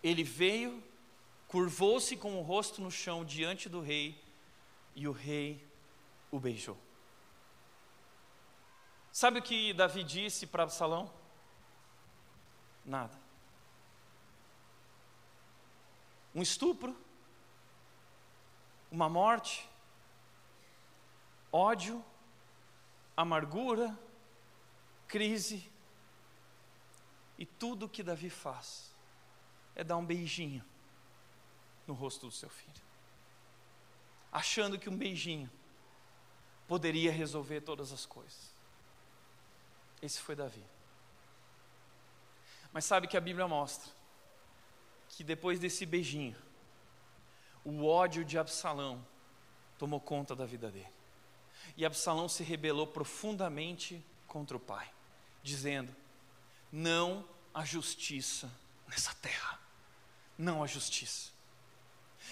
[0.01, 0.83] Ele veio,
[1.47, 4.21] curvou-se com o rosto no chão diante do rei,
[4.95, 5.65] e o rei
[6.31, 6.77] o beijou.
[9.11, 11.11] Sabe o que Davi disse para Absalão?
[12.85, 13.28] Nada.
[16.33, 16.95] Um estupro,
[18.91, 19.67] uma morte,
[21.51, 22.03] ódio,
[23.15, 23.97] amargura,
[25.07, 25.69] crise.
[27.37, 28.91] E tudo o que Davi faz
[29.75, 30.63] é dar um beijinho
[31.87, 32.83] no rosto do seu filho,
[34.31, 35.49] achando que um beijinho
[36.67, 38.53] poderia resolver todas as coisas.
[40.01, 40.63] Esse foi Davi.
[42.71, 43.98] Mas sabe que a Bíblia mostra
[45.09, 46.35] que depois desse beijinho,
[47.63, 49.05] o ódio de Absalão
[49.77, 50.87] tomou conta da vida dele.
[51.75, 54.89] E Absalão se rebelou profundamente contra o pai,
[55.43, 55.93] dizendo:
[56.71, 58.49] Não há justiça
[58.87, 59.59] nessa terra.
[60.37, 61.31] Não há justiça.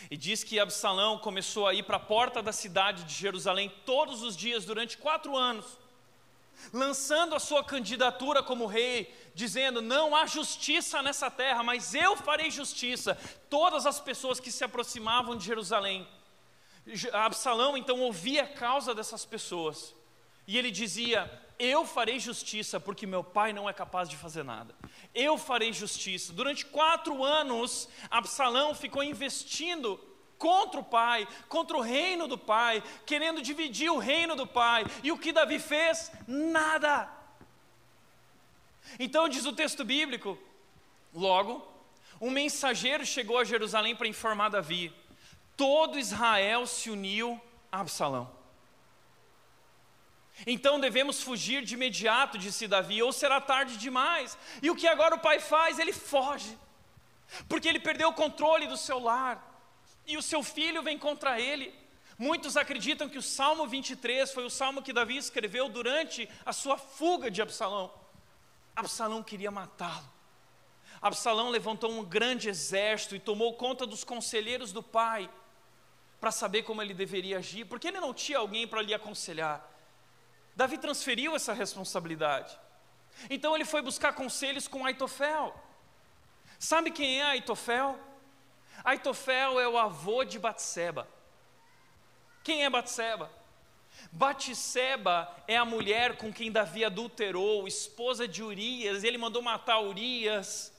[0.10, 4.22] E diz que Absalão começou a ir para a porta da cidade de Jerusalém todos
[4.22, 5.78] os dias durante quatro anos
[6.74, 12.52] lançando a sua candidatura como rei, dizendo: Não há justiça nessa terra, mas eu farei
[12.52, 13.18] justiça.
[13.50, 16.08] Todas as pessoas que se aproximavam de Jerusalém.
[17.12, 19.94] Absalão então ouvia a causa dessas pessoas,
[20.48, 24.74] e ele dizia: Eu farei justiça, porque meu pai não é capaz de fazer nada.
[25.14, 26.32] Eu farei justiça.
[26.32, 30.00] Durante quatro anos, Absalão ficou investindo
[30.38, 34.86] contra o pai, contra o reino do pai, querendo dividir o reino do pai.
[35.04, 36.12] E o que Davi fez?
[36.28, 37.10] Nada.
[39.00, 40.38] Então diz o texto bíblico:
[41.14, 41.68] logo,
[42.22, 44.94] um mensageiro chegou a Jerusalém para informar Davi.
[45.56, 47.40] Todo Israel se uniu
[47.72, 48.36] a Absalão.
[50.46, 54.38] Então devemos fugir de imediato, disse Davi, ou será tarde demais.
[54.62, 55.80] E o que agora o pai faz?
[55.80, 56.56] Ele foge,
[57.50, 59.57] porque ele perdeu o controle do seu lar
[60.08, 61.74] e o seu filho vem contra ele.
[62.18, 66.78] Muitos acreditam que o Salmo 23 foi o salmo que Davi escreveu durante a sua
[66.78, 67.94] fuga de Absalão.
[68.76, 70.18] Absalão queria matá-lo.
[71.00, 75.30] Absalão levantou um grande exército e tomou conta dos conselheiros do pai
[76.20, 79.64] para saber como ele deveria agir, porque ele não tinha alguém para lhe aconselhar.
[80.56, 82.58] Davi transferiu essa responsabilidade.
[83.30, 85.56] Então ele foi buscar conselhos com Aitofel.
[86.58, 88.00] Sabe quem é Aitofel?
[88.84, 91.08] Aitofel é o avô de Batseba.
[92.44, 93.30] Quem é Batseba?
[94.12, 100.74] Batseba é a mulher com quem Davi adulterou, esposa de Urias, ele mandou matar Urias.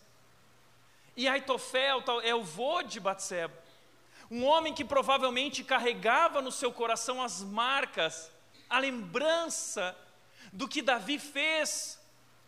[1.16, 3.54] E Aitofel é o avô de Batseba.
[4.30, 8.30] Um homem que provavelmente carregava no seu coração as marcas,
[8.68, 9.96] a lembrança
[10.52, 11.98] do que Davi fez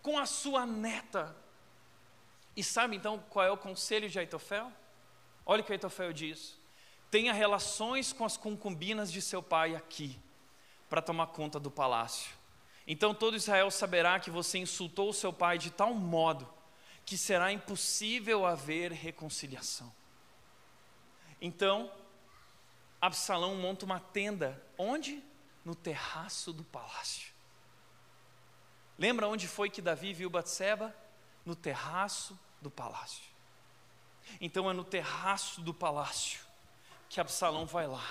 [0.03, 1.35] com a sua neta.
[2.57, 4.71] E sabe então qual é o conselho de Aitofel?
[5.51, 6.57] Olha o que Aitofel diz:
[7.11, 10.17] tenha relações com as concubinas de seu pai aqui,
[10.89, 12.33] para tomar conta do palácio.
[12.87, 16.49] Então todo Israel saberá que você insultou seu pai de tal modo
[17.05, 19.93] que será impossível haver reconciliação.
[21.41, 21.93] Então,
[23.01, 25.21] Absalão monta uma tenda, onde?
[25.65, 27.33] No terraço do palácio.
[28.97, 30.95] Lembra onde foi que Davi viu Batseba?
[31.45, 33.30] No terraço do palácio.
[34.41, 36.41] Então é no terraço do palácio
[37.09, 38.07] que Absalão vai lá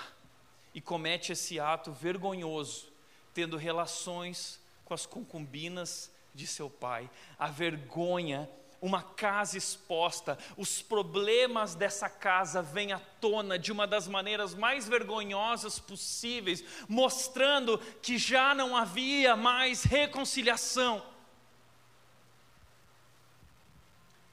[0.74, 2.92] e comete esse ato vergonhoso,
[3.32, 7.10] tendo relações com as concubinas de seu pai.
[7.38, 8.48] A vergonha,
[8.80, 14.86] uma casa exposta, os problemas dessa casa vêm à tona de uma das maneiras mais
[14.86, 21.02] vergonhosas possíveis, mostrando que já não havia mais reconciliação.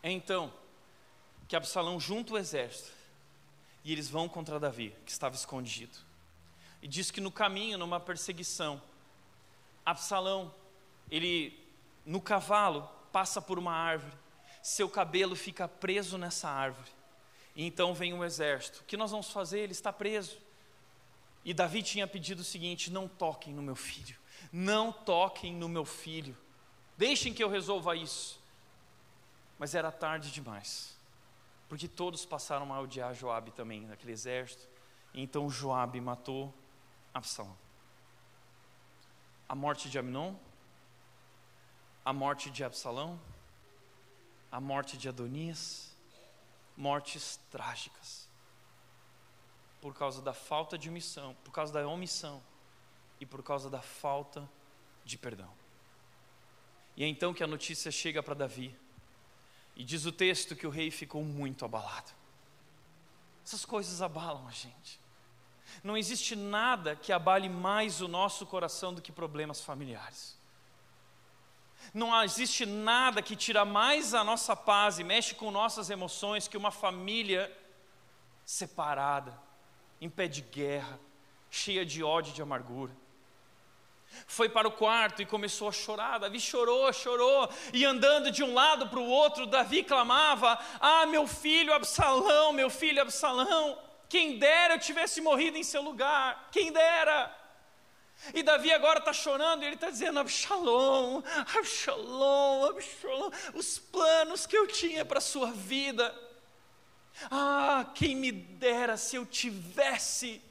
[0.04, 0.54] Então
[1.48, 2.92] que Absalão junta o exército
[3.84, 5.98] e eles vão contra Davi, que estava escondido.
[6.82, 8.82] E diz que no caminho, numa perseguição,
[9.86, 10.54] Absalão,
[11.10, 11.58] ele
[12.06, 14.14] no cavalo passa por uma árvore,
[14.62, 16.92] seu cabelo fica preso nessa árvore.
[17.56, 18.82] E então vem o exército.
[18.82, 19.62] O que nós vamos fazer?
[19.62, 20.38] Ele está preso.
[21.46, 24.18] E Davi tinha pedido o seguinte: não toquem no meu filho,
[24.52, 26.38] não toquem no meu filho,
[26.98, 28.38] deixem que eu resolva isso.
[29.58, 30.97] Mas era tarde demais,
[31.68, 34.68] porque todos passaram a odiar Joabe também, naquele exército.
[35.14, 36.54] Então Joabe matou
[37.14, 37.58] Absalão.
[39.50, 40.36] A morte de Aminon,
[42.04, 43.20] a morte de Absalão,
[44.52, 45.96] a morte de Adonias,
[46.76, 48.30] mortes trágicas.
[49.82, 52.42] Por causa da falta de omissão, por causa da omissão
[53.20, 54.50] e por causa da falta
[55.04, 55.52] de perdão.
[56.96, 58.76] E é então que a notícia chega para Davi.
[59.78, 62.12] E diz o texto que o rei ficou muito abalado.
[63.46, 65.00] Essas coisas abalam a gente.
[65.84, 70.36] Não existe nada que abale mais o nosso coração do que problemas familiares.
[71.94, 76.58] Não existe nada que tira mais a nossa paz e mexe com nossas emoções que
[76.58, 77.56] uma família
[78.44, 79.40] separada,
[80.02, 81.00] em pé de guerra,
[81.52, 82.96] cheia de ódio e de amargura.
[84.26, 86.20] Foi para o quarto e começou a chorar.
[86.20, 91.28] Davi chorou, chorou, e andando de um lado para o outro, Davi clamava: Ah, meu
[91.28, 93.78] filho Absalão, meu filho Absalão,
[94.10, 97.36] quem dera eu tivesse morrido em seu lugar, quem dera.
[98.34, 101.22] E Davi agora está chorando, e ele está dizendo: Absalom,
[101.58, 106.14] Absalom, Absalom, os planos que eu tinha para a sua vida.
[107.32, 110.42] Ah, quem me dera se eu tivesse.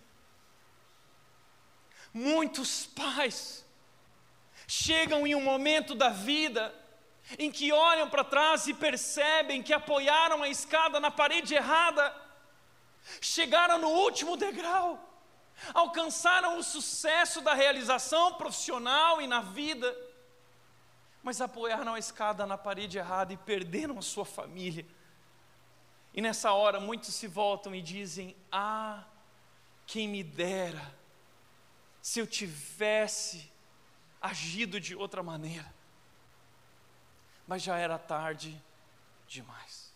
[2.17, 3.65] Muitos pais
[4.67, 6.75] chegam em um momento da vida
[7.39, 12.15] em que olham para trás e percebem que apoiaram a escada na parede errada,
[13.21, 15.07] chegaram no último degrau
[15.73, 19.97] alcançaram o sucesso da realização profissional e na vida,
[21.23, 24.87] mas apoiaram a escada na parede errada e perderam a sua família.
[26.15, 29.05] E nessa hora muitos se voltam e dizem: Ah,
[29.87, 30.95] quem me dera,
[32.07, 33.51] se eu tivesse
[34.23, 35.75] agido de outra maneira.
[37.49, 38.57] Mas já era tarde
[39.27, 39.93] demais.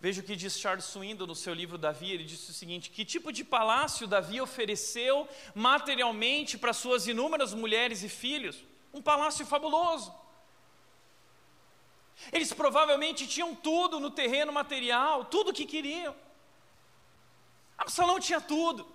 [0.00, 3.04] Veja o que diz Charles Swindoll no seu livro Davi, ele disse o seguinte: que
[3.04, 8.64] tipo de palácio Davi ofereceu materialmente para suas inúmeras mulheres e filhos?
[8.92, 10.12] Um palácio fabuloso.
[12.32, 16.16] Eles provavelmente tinham tudo no terreno material, tudo o que queriam.
[17.78, 18.93] Absalão tinha tudo.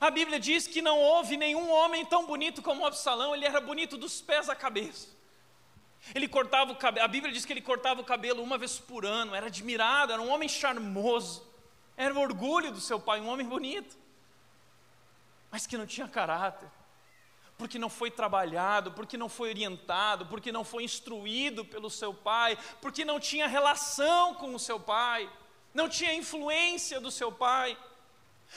[0.00, 3.96] A Bíblia diz que não houve nenhum homem tão bonito como Absalão, ele era bonito
[3.96, 5.08] dos pés à cabeça.
[6.14, 9.04] Ele cortava o cabelo, a Bíblia diz que ele cortava o cabelo uma vez por
[9.04, 11.46] ano, era admirado, era um homem charmoso,
[11.96, 13.96] era o orgulho do seu pai, um homem bonito,
[15.50, 16.68] mas que não tinha caráter,
[17.56, 22.56] porque não foi trabalhado, porque não foi orientado, porque não foi instruído pelo seu pai,
[22.80, 25.28] porque não tinha relação com o seu pai,
[25.74, 27.76] não tinha influência do seu pai.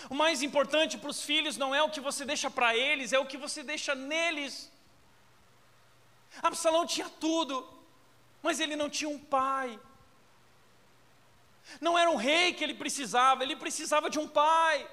[0.09, 3.19] O mais importante para os filhos não é o que você deixa para eles, é
[3.19, 4.71] o que você deixa neles.
[6.41, 7.67] Absalão tinha tudo,
[8.41, 9.79] mas ele não tinha um pai.
[11.79, 14.87] Não era um rei que ele precisava, ele precisava de um pai.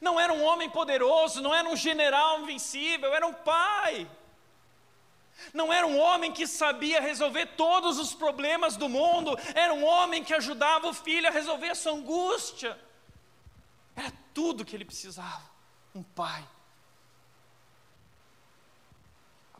[0.00, 4.08] Não era um homem poderoso, não era um general invencível, era um pai.
[5.52, 10.22] Não era um homem que sabia resolver todos os problemas do mundo, era um homem
[10.22, 12.78] que ajudava o filho a resolver a sua angústia.
[14.34, 15.50] Tudo que ele precisava,
[15.94, 16.46] um pai.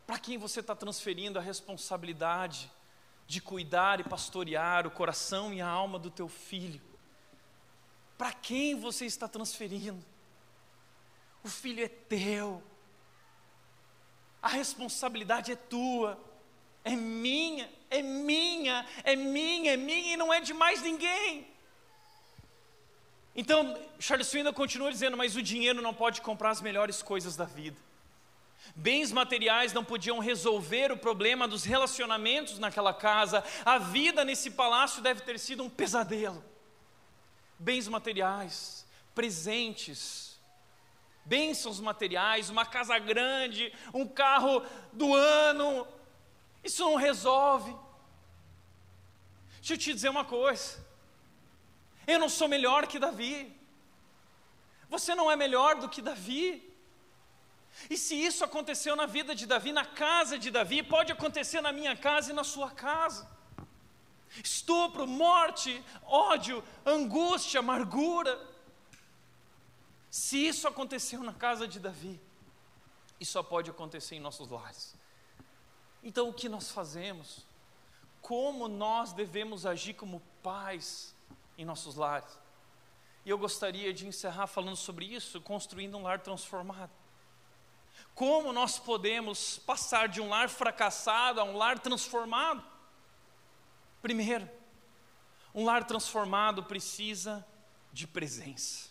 [0.05, 2.71] Para quem você está transferindo a responsabilidade
[3.25, 6.81] de cuidar e pastorear o coração e a alma do teu filho?
[8.17, 10.03] Para quem você está transferindo?
[11.43, 12.63] O filho é teu,
[14.41, 16.19] a responsabilidade é tua,
[16.83, 21.52] é minha, é minha, é minha, é minha e não é de mais ninguém.
[23.35, 27.45] Então, Charles Swindoll continua dizendo: mas o dinheiro não pode comprar as melhores coisas da
[27.45, 27.77] vida.
[28.75, 33.43] Bens materiais não podiam resolver o problema dos relacionamentos naquela casa.
[33.65, 36.43] A vida nesse palácio deve ter sido um pesadelo.
[37.59, 40.39] Bens materiais, presentes,
[41.25, 45.87] bênçãos materiais, uma casa grande, um carro do ano.
[46.63, 47.75] Isso não resolve.
[49.57, 50.82] Deixa eu te dizer uma coisa.
[52.05, 53.55] Eu não sou melhor que Davi.
[54.89, 56.71] Você não é melhor do que Davi.
[57.89, 61.71] E se isso aconteceu na vida de Davi, na casa de Davi, pode acontecer na
[61.71, 63.27] minha casa e na sua casa.
[64.43, 68.39] Estupro, morte, ódio, angústia, amargura.
[70.09, 72.19] Se isso aconteceu na casa de Davi,
[73.19, 74.95] isso só pode acontecer em nossos lares.
[76.03, 77.45] Então, o que nós fazemos?
[78.21, 81.12] Como nós devemos agir como pais
[81.57, 82.39] em nossos lares?
[83.25, 86.91] E eu gostaria de encerrar falando sobre isso, construindo um lar transformado.
[88.13, 92.63] Como nós podemos passar de um lar fracassado a um lar transformado?
[94.01, 94.49] Primeiro,
[95.53, 97.45] um lar transformado precisa
[97.91, 98.89] de presença.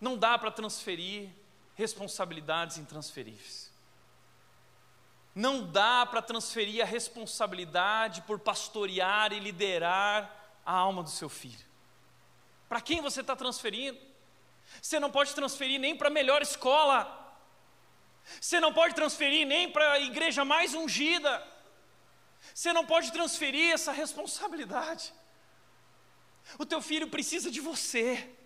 [0.00, 1.30] Não dá para transferir
[1.74, 3.67] responsabilidades intransferíveis.
[5.34, 11.66] Não dá para transferir a responsabilidade por pastorear e liderar a alma do seu filho.
[12.68, 13.98] Para quem você está transferindo?
[14.82, 17.14] Você não pode transferir nem para a melhor escola.
[18.40, 21.46] Você não pode transferir nem para a igreja mais ungida.
[22.54, 25.12] Você não pode transferir essa responsabilidade.
[26.58, 28.37] O teu filho precisa de você.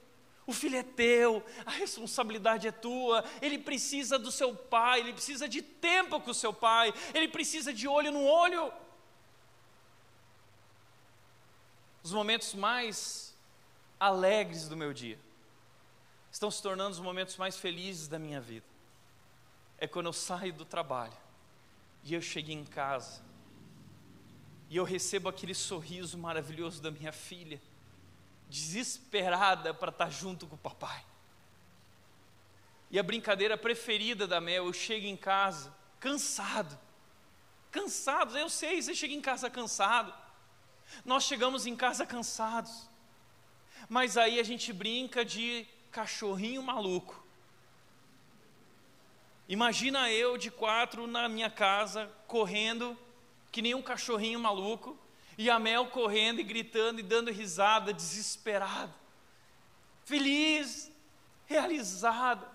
[0.47, 3.25] O filho é teu, a responsabilidade é tua.
[3.41, 7.73] Ele precisa do seu pai, ele precisa de tempo com o seu pai, ele precisa
[7.73, 8.73] de olho no olho.
[12.03, 13.37] Os momentos mais
[14.01, 15.19] alegres do meu dia
[16.33, 18.67] estão se tornando os momentos mais felizes da minha vida.
[19.79, 21.17] É quando eu saio do trabalho
[22.03, 23.23] e eu chego em casa
[24.69, 27.61] e eu recebo aquele sorriso maravilhoso da minha filha,
[28.53, 31.03] desesperada para estar junto com o papai.
[32.91, 36.79] E a brincadeira preferida da Mel, eu chego em casa cansado.
[37.71, 40.13] Cansado, eu sei, você chega em casa cansado.
[41.03, 42.91] Nós chegamos em casa cansados.
[43.89, 47.25] Mas aí a gente brinca de cachorrinho maluco.
[49.49, 52.99] Imagina eu de quatro na minha casa, correndo,
[53.51, 54.99] que nem um cachorrinho maluco,
[55.37, 58.95] e a Mel correndo e gritando e dando risada, desesperada,
[60.05, 60.91] feliz,
[61.47, 62.51] realizada.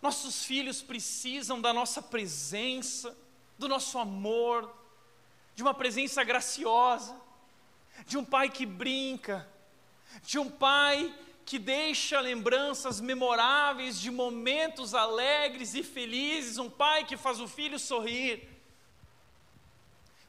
[0.00, 3.16] Nossos filhos precisam da nossa presença,
[3.58, 4.72] do nosso amor,
[5.54, 7.18] de uma presença graciosa,
[8.06, 9.48] de um pai que brinca,
[10.22, 11.14] de um pai
[11.46, 17.78] que deixa lembranças memoráveis de momentos alegres e felizes, um pai que faz o filho
[17.78, 18.55] sorrir.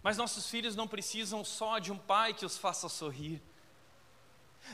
[0.08, 3.42] Mas nossos filhos não precisam só de um pai que os faça sorrir.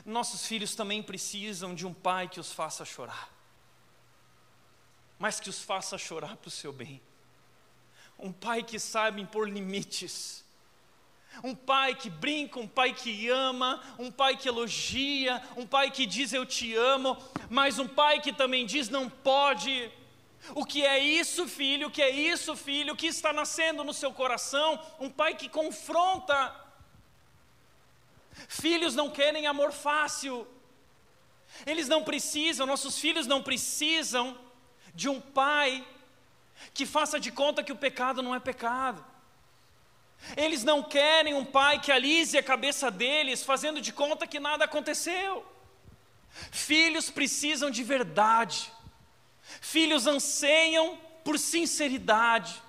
[0.06, 3.34] Nossos filhos também precisam de um pai que os faça chorar,
[5.18, 7.02] mas que os faça chorar para o seu bem.
[8.20, 10.46] Um pai que sabe impor limites,
[11.44, 16.06] um pai que brinca, um pai que ama, um pai que elogia, um pai que
[16.06, 17.18] diz eu te amo,
[17.50, 19.92] mas um pai que também diz não pode.
[20.52, 21.88] O que é isso, filho?
[21.88, 22.94] O que é isso, filho?
[22.94, 24.80] O que está nascendo no seu coração?
[25.00, 26.54] Um pai que confronta.
[28.48, 30.48] Filhos não querem amor fácil.
[31.66, 34.38] Eles não precisam, nossos filhos não precisam
[34.94, 35.86] de um pai
[36.74, 39.04] que faça de conta que o pecado não é pecado.
[40.38, 44.66] Eles não querem um pai que alise a cabeça deles, fazendo de conta que nada
[44.66, 45.46] aconteceu.
[46.52, 48.72] Filhos precisam de verdade.
[49.62, 52.62] Filhos anseiam por sinceridade.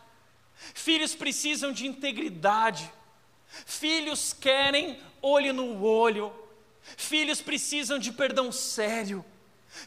[0.75, 2.91] Filhos precisam de integridade.
[3.67, 6.33] Filhos querem olho no olho.
[6.97, 9.25] Filhos precisam de perdão sério.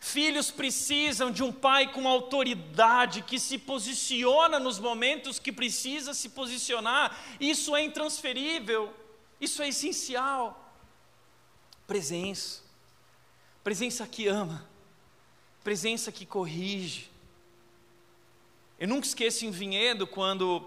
[0.01, 6.29] Filhos precisam de um pai com autoridade que se posiciona nos momentos que precisa se
[6.29, 7.17] posicionar.
[7.39, 8.93] Isso é intransferível,
[9.39, 10.75] isso é essencial.
[11.85, 12.61] Presença,
[13.63, 14.67] presença que ama,
[15.68, 17.11] presença que corrige.
[18.80, 20.65] Eu nunca esqueço em Vinhedo quando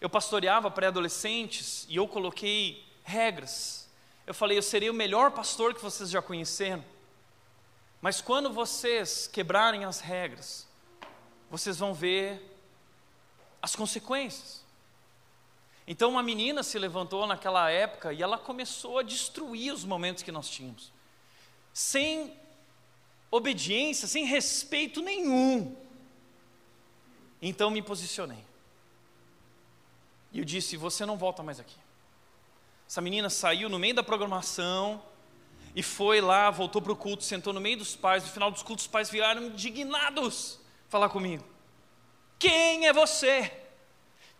[0.00, 3.86] eu pastoreava pré-adolescentes e eu coloquei regras.
[4.26, 6.82] Eu falei, eu serei o melhor pastor que vocês já conheceram.
[8.00, 10.66] Mas quando vocês quebrarem as regras,
[11.50, 12.40] vocês vão ver
[13.60, 14.64] as consequências.
[15.86, 20.32] Então, uma menina se levantou naquela época e ela começou a destruir os momentos que
[20.32, 20.90] nós tínhamos,
[21.74, 22.39] sem
[23.30, 25.76] obediência, sem respeito nenhum.
[27.40, 28.44] Então, me posicionei.
[30.32, 31.78] E eu disse: Você não volta mais aqui.
[32.88, 35.02] Essa menina saiu no meio da programação,
[35.74, 38.24] e foi lá, voltou para o culto, sentou no meio dos pais.
[38.24, 40.58] No final dos cultos, os pais vieram indignados
[40.88, 41.44] falar comigo.
[42.38, 43.52] Quem é você?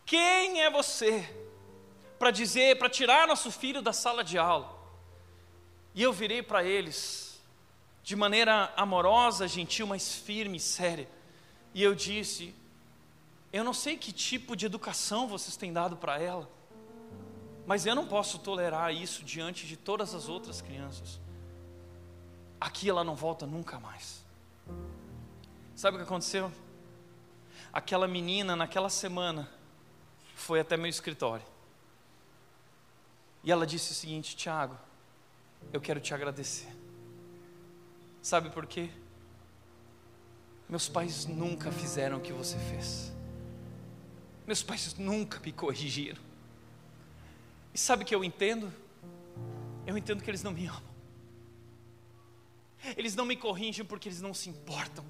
[0.05, 1.29] Quem é você?
[2.19, 4.77] Para dizer, para tirar nosso filho da sala de aula.
[5.95, 7.30] E eu virei para eles
[8.11, 11.09] de maneira amorosa, gentil, mas firme séria.
[11.73, 12.53] E eu disse:
[13.53, 16.51] Eu não sei que tipo de educação vocês têm dado para ela,
[17.65, 21.21] mas eu não posso tolerar isso diante de todas as outras crianças.
[22.61, 24.25] Aqui ela não volta nunca mais.
[25.77, 26.51] Sabe o que aconteceu?
[27.73, 29.49] Aquela menina, naquela semana,
[30.35, 31.47] foi até meu escritório.
[33.45, 34.77] E ela disse o seguinte: Tiago,
[35.73, 36.80] eu quero te agradecer.
[38.23, 38.91] Sabe por quê?
[40.69, 43.13] Meus pais nunca fizeram o que você fez.
[44.47, 46.23] Meus pais nunca me corrigiram.
[47.75, 48.73] E sabe o que eu entendo?
[49.87, 50.91] Eu entendo que eles não me amam.
[52.97, 55.05] Eles não me corrigem porque eles não se importam.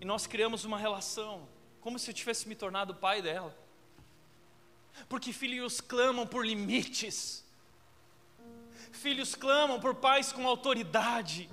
[0.00, 1.48] E nós criamos uma relação,
[1.80, 3.56] como se eu tivesse me tornado pai dela.
[5.08, 7.43] Porque filhos clamam por limites.
[9.02, 11.50] Filhos clamam por pais com autoridade.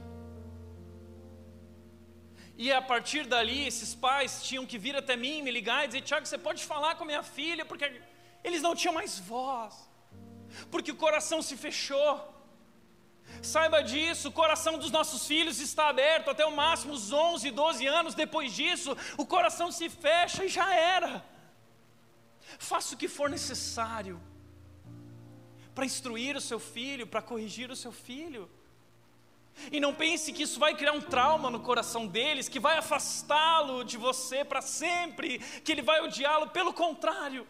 [2.63, 6.01] E a partir dali, esses pais tinham que vir até mim, me ligar e dizer:
[6.01, 7.85] Tiago, você pode falar com a minha filha, porque
[8.43, 9.73] eles não tinham mais voz,
[10.69, 12.11] porque o coração se fechou.
[13.41, 17.87] Saiba disso, o coração dos nossos filhos está aberto até o máximo os 11, 12
[17.87, 18.13] anos.
[18.13, 21.25] Depois disso, o coração se fecha e já era.
[22.59, 24.21] Faça o que for necessário
[25.81, 28.47] para instruir o seu filho, para corrigir o seu filho.
[29.71, 33.83] E não pense que isso vai criar um trauma no coração deles, que vai afastá-lo
[33.83, 37.47] de você para sempre, que ele vai odiá-lo, pelo contrário.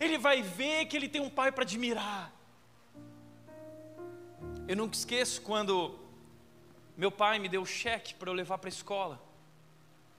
[0.00, 2.32] Ele vai ver que ele tem um pai para admirar.
[4.66, 5.96] Eu nunca esqueço quando
[6.96, 9.22] meu pai me deu o cheque para eu levar para a escola.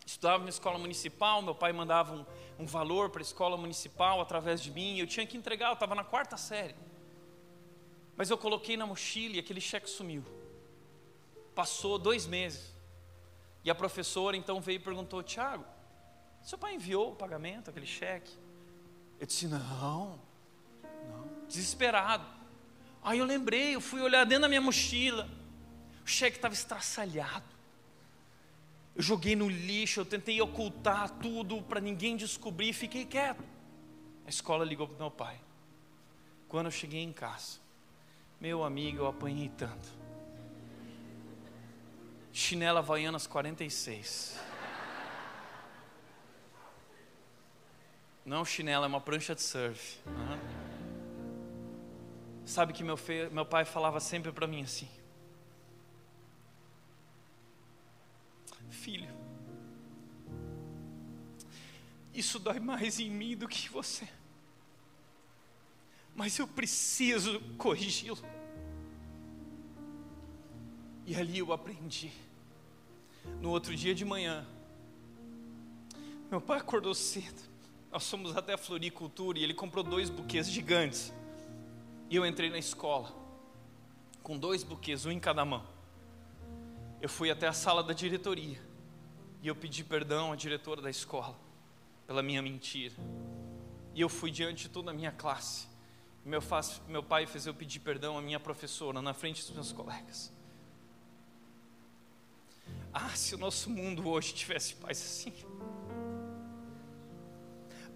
[0.08, 2.26] Estudava na escola municipal, meu pai mandava um,
[2.60, 5.93] um valor para a escola municipal através de mim, eu tinha que entregar, eu estava
[5.93, 6.74] na quarta série.
[8.16, 10.24] Mas eu coloquei na mochila e aquele cheque sumiu.
[11.53, 12.74] Passou dois meses.
[13.66, 15.66] E a professora então veio e perguntou: Tiago,
[16.41, 18.32] seu pai enviou o pagamento, aquele cheque?
[19.20, 19.60] Eu disse: Não,
[20.82, 21.47] não.
[21.49, 22.26] Desesperado.
[23.03, 25.28] Aí eu lembrei, eu fui olhar dentro da minha mochila.
[26.05, 27.57] O cheque estava estraçalhado.
[28.97, 33.43] Eu joguei no lixo, eu tentei ocultar tudo para ninguém descobrir, fiquei quieto.
[34.25, 35.39] A escola ligou para meu pai.
[36.47, 37.59] Quando eu cheguei em casa,
[38.41, 39.87] meu amigo, eu apanhei tanto.
[42.33, 44.39] Chinela Havaianas 46.
[48.25, 49.99] Não chinela, é uma prancha de surf.
[50.07, 50.39] Uhum.
[52.47, 52.97] Sabe que meu,
[53.31, 54.89] meu pai falava sempre para mim assim:
[58.88, 59.09] Filho,
[62.13, 64.07] isso dói mais em mim do que em você,
[66.15, 68.17] mas eu preciso corrigi-lo.
[71.05, 72.13] E ali eu aprendi.
[73.41, 74.47] No outro dia de manhã,
[76.31, 77.41] meu pai acordou cedo.
[77.91, 81.11] Nós fomos até a floricultura e ele comprou dois buquês gigantes.
[82.09, 83.13] E eu entrei na escola
[84.23, 85.75] com dois buquês, um em cada mão
[87.01, 88.66] eu fui até a sala da diretoria
[89.41, 91.35] e eu pedi perdão à diretora da escola
[92.05, 92.95] pela minha mentira.
[93.93, 95.67] E eu fui diante de toda a minha classe.
[96.23, 99.71] Meu, faz, meu pai fez eu pedir perdão à minha professora na frente dos meus
[99.71, 100.31] colegas.
[102.93, 105.33] Ah, se o nosso mundo hoje tivesse pais assim.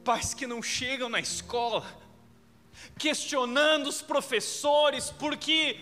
[0.04, 1.86] Pais que não chegam na escola
[2.98, 5.78] questionando os professores porque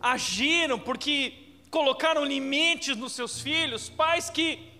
[0.00, 1.43] agiram, porque
[1.74, 4.72] colocaram limites nos seus filhos, pais que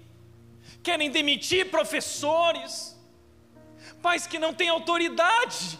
[0.80, 2.96] querem demitir professores,
[4.00, 5.76] pais que não têm autoridade,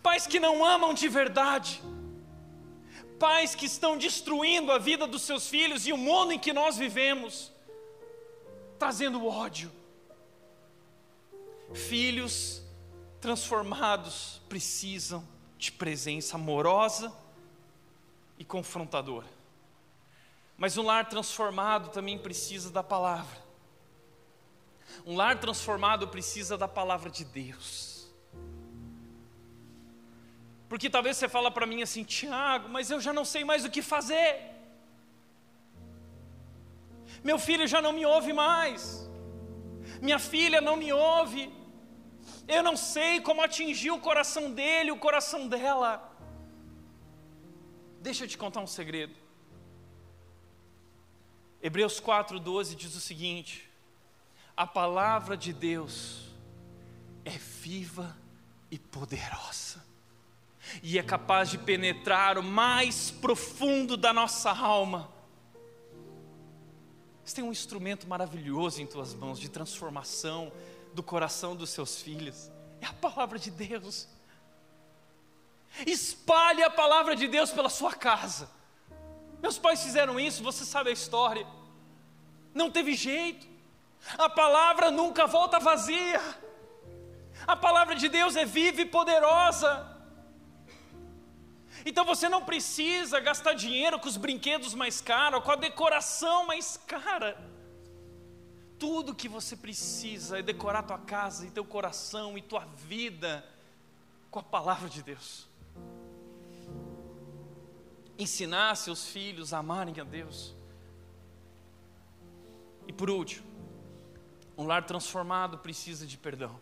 [0.00, 1.82] pais que não amam de verdade,
[3.18, 6.76] pais que estão destruindo a vida dos seus filhos e o mundo em que nós
[6.76, 7.52] vivemos,
[8.78, 9.72] trazendo ódio.
[11.74, 12.62] Filhos
[13.20, 15.26] transformados precisam
[15.58, 17.12] de presença amorosa
[18.38, 19.35] e confrontadora.
[20.56, 23.38] Mas um lar transformado também precisa da palavra.
[25.04, 28.10] Um lar transformado precisa da palavra de Deus.
[30.68, 33.70] Porque talvez você fala para mim assim, Tiago, mas eu já não sei mais o
[33.70, 34.56] que fazer.
[37.22, 39.08] Meu filho já não me ouve mais.
[40.00, 41.52] Minha filha não me ouve.
[42.48, 45.92] Eu não sei como atingir o coração dele, o coração dela.
[48.00, 49.25] Deixa eu te contar um segredo.
[51.62, 53.68] Hebreus 4,12 diz o seguinte:
[54.56, 56.26] a palavra de Deus
[57.24, 58.16] é viva
[58.70, 59.84] e poderosa.
[60.82, 65.10] e é capaz de penetrar o mais profundo da nossa alma.
[67.24, 70.52] Você tem um instrumento maravilhoso em tuas mãos de transformação
[70.94, 72.50] do coração dos seus filhos.
[72.80, 74.08] É a palavra de Deus.
[75.84, 78.48] Espalhe a palavra de Deus pela sua casa.
[79.42, 81.46] Meus pais fizeram isso, você sabe a história.
[82.54, 83.46] Não teve jeito.
[84.16, 86.20] A palavra nunca volta vazia.
[87.46, 89.94] A palavra de Deus é viva e poderosa.
[91.84, 96.76] Então você não precisa gastar dinheiro com os brinquedos mais caros, com a decoração mais
[96.76, 97.36] cara.
[98.78, 103.44] Tudo que você precisa é decorar tua casa e teu coração e tua vida
[104.30, 105.46] com a palavra de Deus.
[108.18, 110.54] Ensinar seus filhos a amarem a Deus.
[112.86, 113.46] E por último,
[114.56, 116.60] um lar transformado precisa de perdão.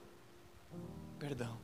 [1.19, 1.59] Perdão.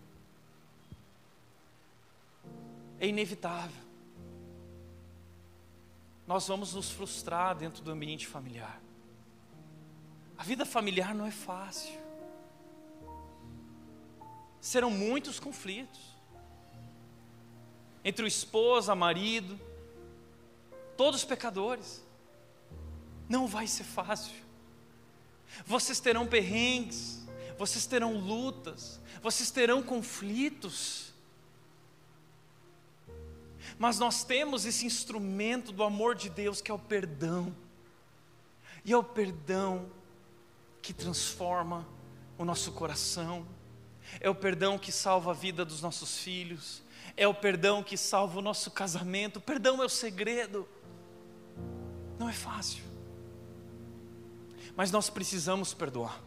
[3.01, 3.83] É inevitável.
[6.27, 8.81] Nós vamos nos frustrar dentro do ambiente familiar.
[10.39, 11.99] A vida familiar não é fácil.
[14.61, 16.01] Serão muitos conflitos
[18.05, 19.59] entre o esposo, a marido,
[21.01, 22.05] todos pecadores.
[23.27, 24.35] Não vai ser fácil.
[25.65, 27.27] Vocês terão perrengues,
[27.57, 31.15] vocês terão lutas, vocês terão conflitos.
[33.79, 37.57] Mas nós temos esse instrumento do amor de Deus que é o perdão.
[38.85, 39.91] E é o perdão
[40.83, 41.89] que transforma
[42.37, 43.47] o nosso coração.
[44.21, 46.83] É o perdão que salva a vida dos nossos filhos.
[47.17, 49.39] É o perdão que salva o nosso casamento.
[49.39, 50.69] O perdão é o segredo.
[52.21, 52.91] Não é fácil
[54.81, 56.19] mas nós precisamos perdoar.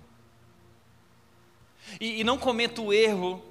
[1.99, 3.43] E, e não cometa o erro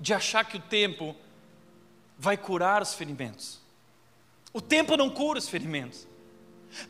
[0.00, 1.14] de achar que o tempo
[2.18, 3.60] vai curar os ferimentos.
[4.54, 6.08] O tempo não cura os ferimentos.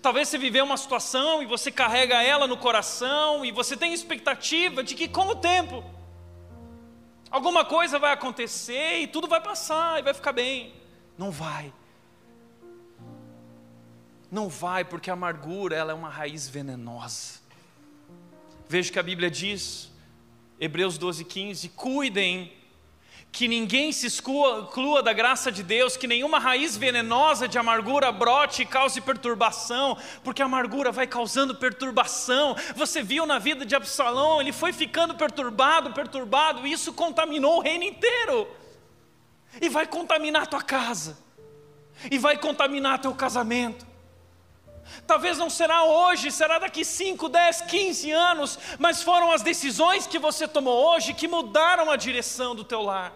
[0.01, 4.85] Talvez você viveu uma situação e você carrega ela no coração e você tem expectativa
[4.85, 5.85] de que com o tempo
[7.29, 10.73] alguma coisa vai acontecer e tudo vai passar e vai ficar bem.
[11.19, 11.73] Não vai.
[14.35, 17.39] Não vai, porque a amargura ela é uma raiz venenosa.
[18.69, 19.93] Veja que a Bíblia diz,
[20.59, 22.53] Hebreus 12, 15: cuidem
[23.31, 28.63] que ninguém se exclua da graça de Deus, que nenhuma raiz venenosa de amargura brote
[28.63, 32.57] e cause perturbação, porque a amargura vai causando perturbação.
[32.75, 37.63] Você viu na vida de Absalão, ele foi ficando perturbado, perturbado, e isso contaminou o
[37.63, 38.49] reino inteiro.
[39.63, 41.17] E vai contaminar a tua casa,
[42.11, 43.94] e vai contaminar teu casamento,
[45.07, 50.19] Talvez não será hoje, será daqui 5, 10, 15 anos, mas foram as decisões que
[50.19, 53.13] você tomou hoje que mudaram a direção do teu lar.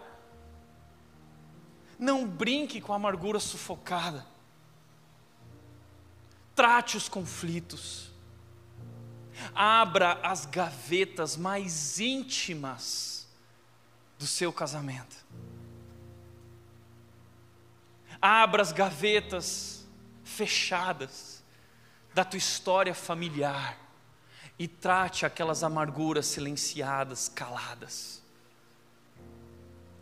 [1.99, 4.25] Não brinque com a amargura sufocada.
[6.55, 8.11] Trate os conflitos.
[9.55, 13.29] Abra as gavetas mais íntimas
[14.19, 15.17] do seu casamento.
[18.21, 19.87] Abra as gavetas
[20.25, 21.28] fechadas
[22.19, 23.79] da tua história familiar
[24.59, 28.21] e trate aquelas amarguras silenciadas, caladas.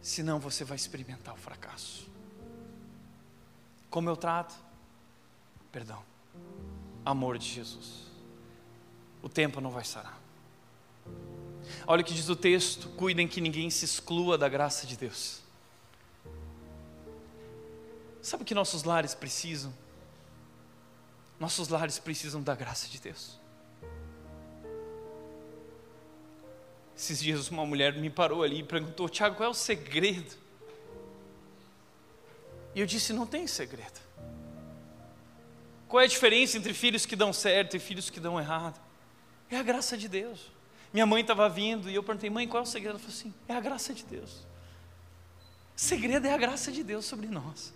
[0.00, 2.08] Senão você vai experimentar o fracasso.
[3.90, 4.54] Como eu trato?
[5.70, 6.02] Perdão.
[7.04, 8.06] Amor de Jesus.
[9.22, 10.18] O tempo não vai sarar.
[11.86, 15.42] Olha o que diz o texto: cuidem que ninguém se exclua da graça de Deus.
[18.22, 19.70] Sabe o que nossos lares precisam?
[21.38, 23.38] Nossos lares precisam da graça de Deus.
[26.96, 30.34] Esses dias uma mulher me parou ali e perguntou: Tiago, qual é o segredo?
[32.74, 34.00] E eu disse: não tem segredo.
[35.86, 38.80] Qual é a diferença entre filhos que dão certo e filhos que dão errado?
[39.50, 40.50] É a graça de Deus.
[40.92, 42.92] Minha mãe estava vindo e eu perguntei: mãe, qual é o segredo?
[42.92, 44.46] Ela falou assim: é a graça de Deus.
[45.76, 47.74] O segredo é a graça de Deus sobre nós,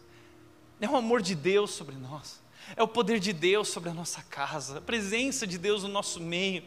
[0.80, 2.40] é o amor de Deus sobre nós
[2.76, 6.20] é o poder de Deus sobre a nossa casa, a presença de Deus no nosso
[6.20, 6.62] meio.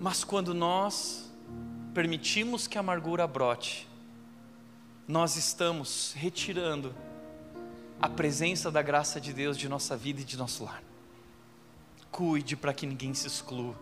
[0.00, 1.30] Mas quando nós
[1.94, 3.88] permitimos que a amargura brote,
[5.06, 6.94] nós estamos retirando
[8.00, 10.82] a presença da graça de Deus de nossa vida e de nosso lar.
[12.10, 13.76] Cuide para que ninguém se exclua.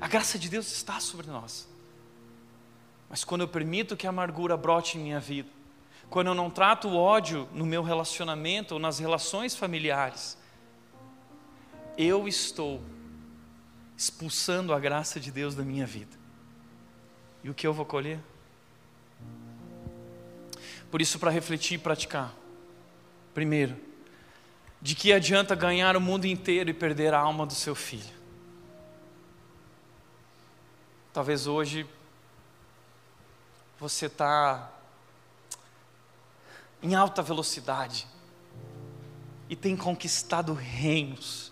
[0.00, 1.68] A graça de Deus está sobre nós.
[3.08, 5.48] Mas quando eu permito que a amargura brote em minha vida,
[6.10, 10.38] quando eu não trato o ódio no meu relacionamento ou nas relações familiares,
[11.96, 12.80] eu estou
[13.96, 16.16] expulsando a graça de Deus da minha vida.
[17.42, 18.20] E o que eu vou colher?
[20.90, 22.34] Por isso, para refletir e praticar,
[23.34, 23.76] primeiro,
[24.80, 28.16] de que adianta ganhar o mundo inteiro e perder a alma do seu filho?
[31.12, 31.86] Talvez hoje
[33.78, 34.70] você está
[36.82, 38.06] em alta velocidade
[39.48, 41.50] e tem conquistado reinos,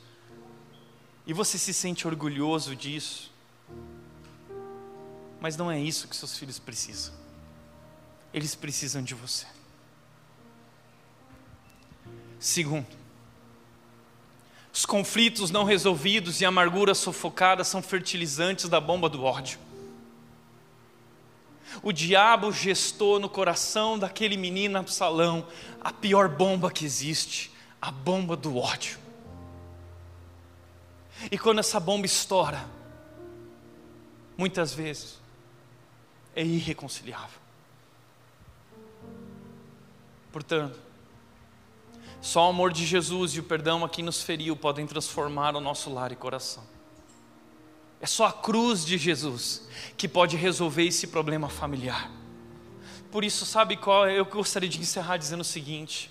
[1.27, 3.33] e você se sente orgulhoso disso,
[5.41, 7.14] mas não é isso que seus filhos precisam,
[8.33, 9.47] eles precisam de você.
[12.39, 12.87] Segundo,
[14.72, 19.59] os conflitos não resolvidos e a amargura sufocada são fertilizantes da bomba do ódio.
[21.83, 25.47] O diabo gestou no coração daquele menino Absalão
[25.81, 27.51] a pior bomba que existe,
[27.81, 28.99] a bomba do ódio.
[31.31, 32.64] E quando essa bomba estoura,
[34.37, 35.18] muitas vezes
[36.35, 37.41] é irreconciliável.
[40.31, 40.79] Portanto,
[42.20, 45.61] só o amor de Jesus e o perdão a quem nos feriu podem transformar o
[45.61, 46.76] nosso lar e coração.
[48.07, 52.09] É só a cruz de Jesus que pode resolver esse problema familiar.
[53.11, 54.09] Por isso, sabe qual?
[54.09, 56.09] Eu gostaria de encerrar dizendo o seguinte: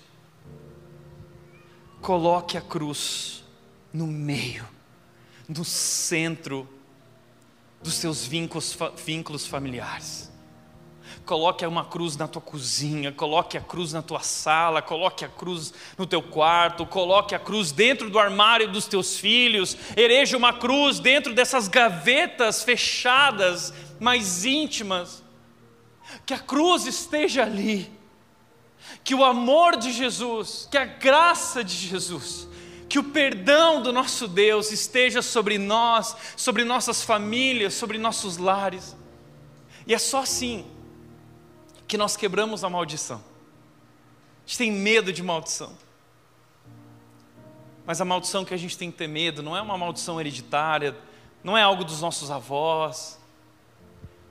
[2.02, 3.42] coloque a cruz
[3.94, 4.68] no meio,
[5.48, 6.68] no centro
[7.82, 10.30] dos seus vínculos, vínculos familiares.
[11.26, 15.74] Coloque uma cruz na tua cozinha, coloque a cruz na tua sala, coloque a cruz
[15.98, 21.00] no teu quarto, coloque a cruz dentro do armário dos teus filhos, ereja uma cruz
[21.00, 25.24] dentro dessas gavetas fechadas, mais íntimas.
[26.24, 27.90] Que a cruz esteja ali,
[29.02, 32.46] que o amor de Jesus, que a graça de Jesus,
[32.88, 38.94] que o perdão do nosso Deus esteja sobre nós, sobre nossas famílias, sobre nossos lares.
[39.88, 40.75] E é só assim
[41.86, 43.18] que nós quebramos a maldição.
[43.18, 45.76] A gente tem medo de maldição.
[47.84, 50.96] Mas a maldição que a gente tem que ter medo não é uma maldição hereditária,
[51.42, 53.18] não é algo dos nossos avós.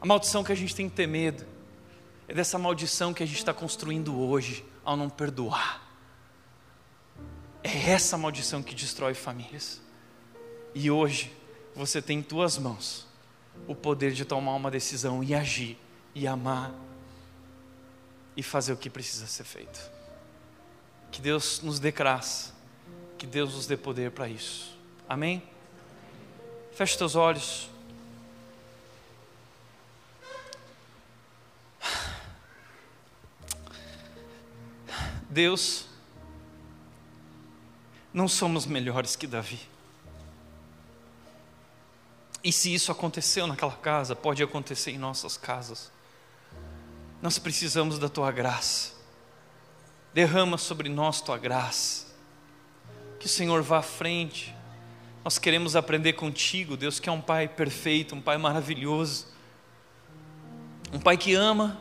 [0.01, 1.45] A maldição que a gente tem que ter medo
[2.27, 5.81] é dessa maldição que a gente está construindo hoje ao não perdoar.
[7.63, 9.81] É essa maldição que destrói famílias.
[10.73, 11.31] E hoje
[11.73, 13.07] você tem em tuas mãos
[13.67, 15.77] o poder de tomar uma decisão e agir
[16.13, 16.73] e amar
[18.35, 19.79] e fazer o que precisa ser feito.
[21.11, 22.53] Que Deus nos dê graça,
[23.17, 24.77] que Deus nos dê poder para isso.
[25.07, 25.41] Amém?
[26.73, 27.69] Feche teus olhos.
[35.29, 35.85] Deus,
[38.13, 39.59] não somos melhores que Davi.
[42.41, 45.91] E se isso aconteceu naquela casa, pode acontecer em nossas casas.
[47.25, 48.93] Nós precisamos da tua graça.
[50.13, 52.05] Derrama sobre nós tua graça.
[53.19, 54.55] Que o Senhor vá à frente.
[55.23, 59.25] Nós queremos aprender contigo, Deus, que é um Pai perfeito, um Pai maravilhoso.
[60.93, 61.79] Um Pai que ama,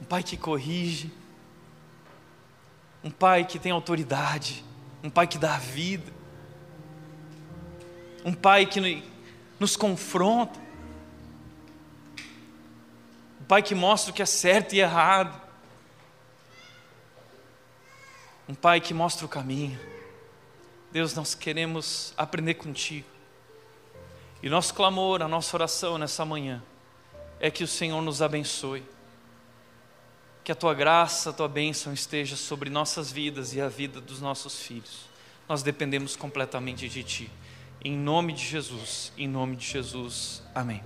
[0.00, 1.12] um Pai que corrige,
[3.04, 4.64] um Pai que tem autoridade,
[5.04, 6.10] um Pai que dá vida,
[8.24, 9.04] um Pai que
[9.60, 10.58] nos confronta,
[13.42, 15.40] pai que mostra o que é certo e errado.
[18.48, 19.78] Um pai que mostra o caminho.
[20.90, 23.06] Deus, nós queremos aprender contigo.
[24.42, 26.62] E nosso clamor, a nossa oração nessa manhã
[27.40, 28.84] é que o Senhor nos abençoe.
[30.44, 34.20] Que a tua graça, a tua bênção esteja sobre nossas vidas e a vida dos
[34.20, 35.06] nossos filhos.
[35.48, 37.30] Nós dependemos completamente de ti.
[37.84, 40.42] Em nome de Jesus, em nome de Jesus.
[40.54, 40.82] Amém.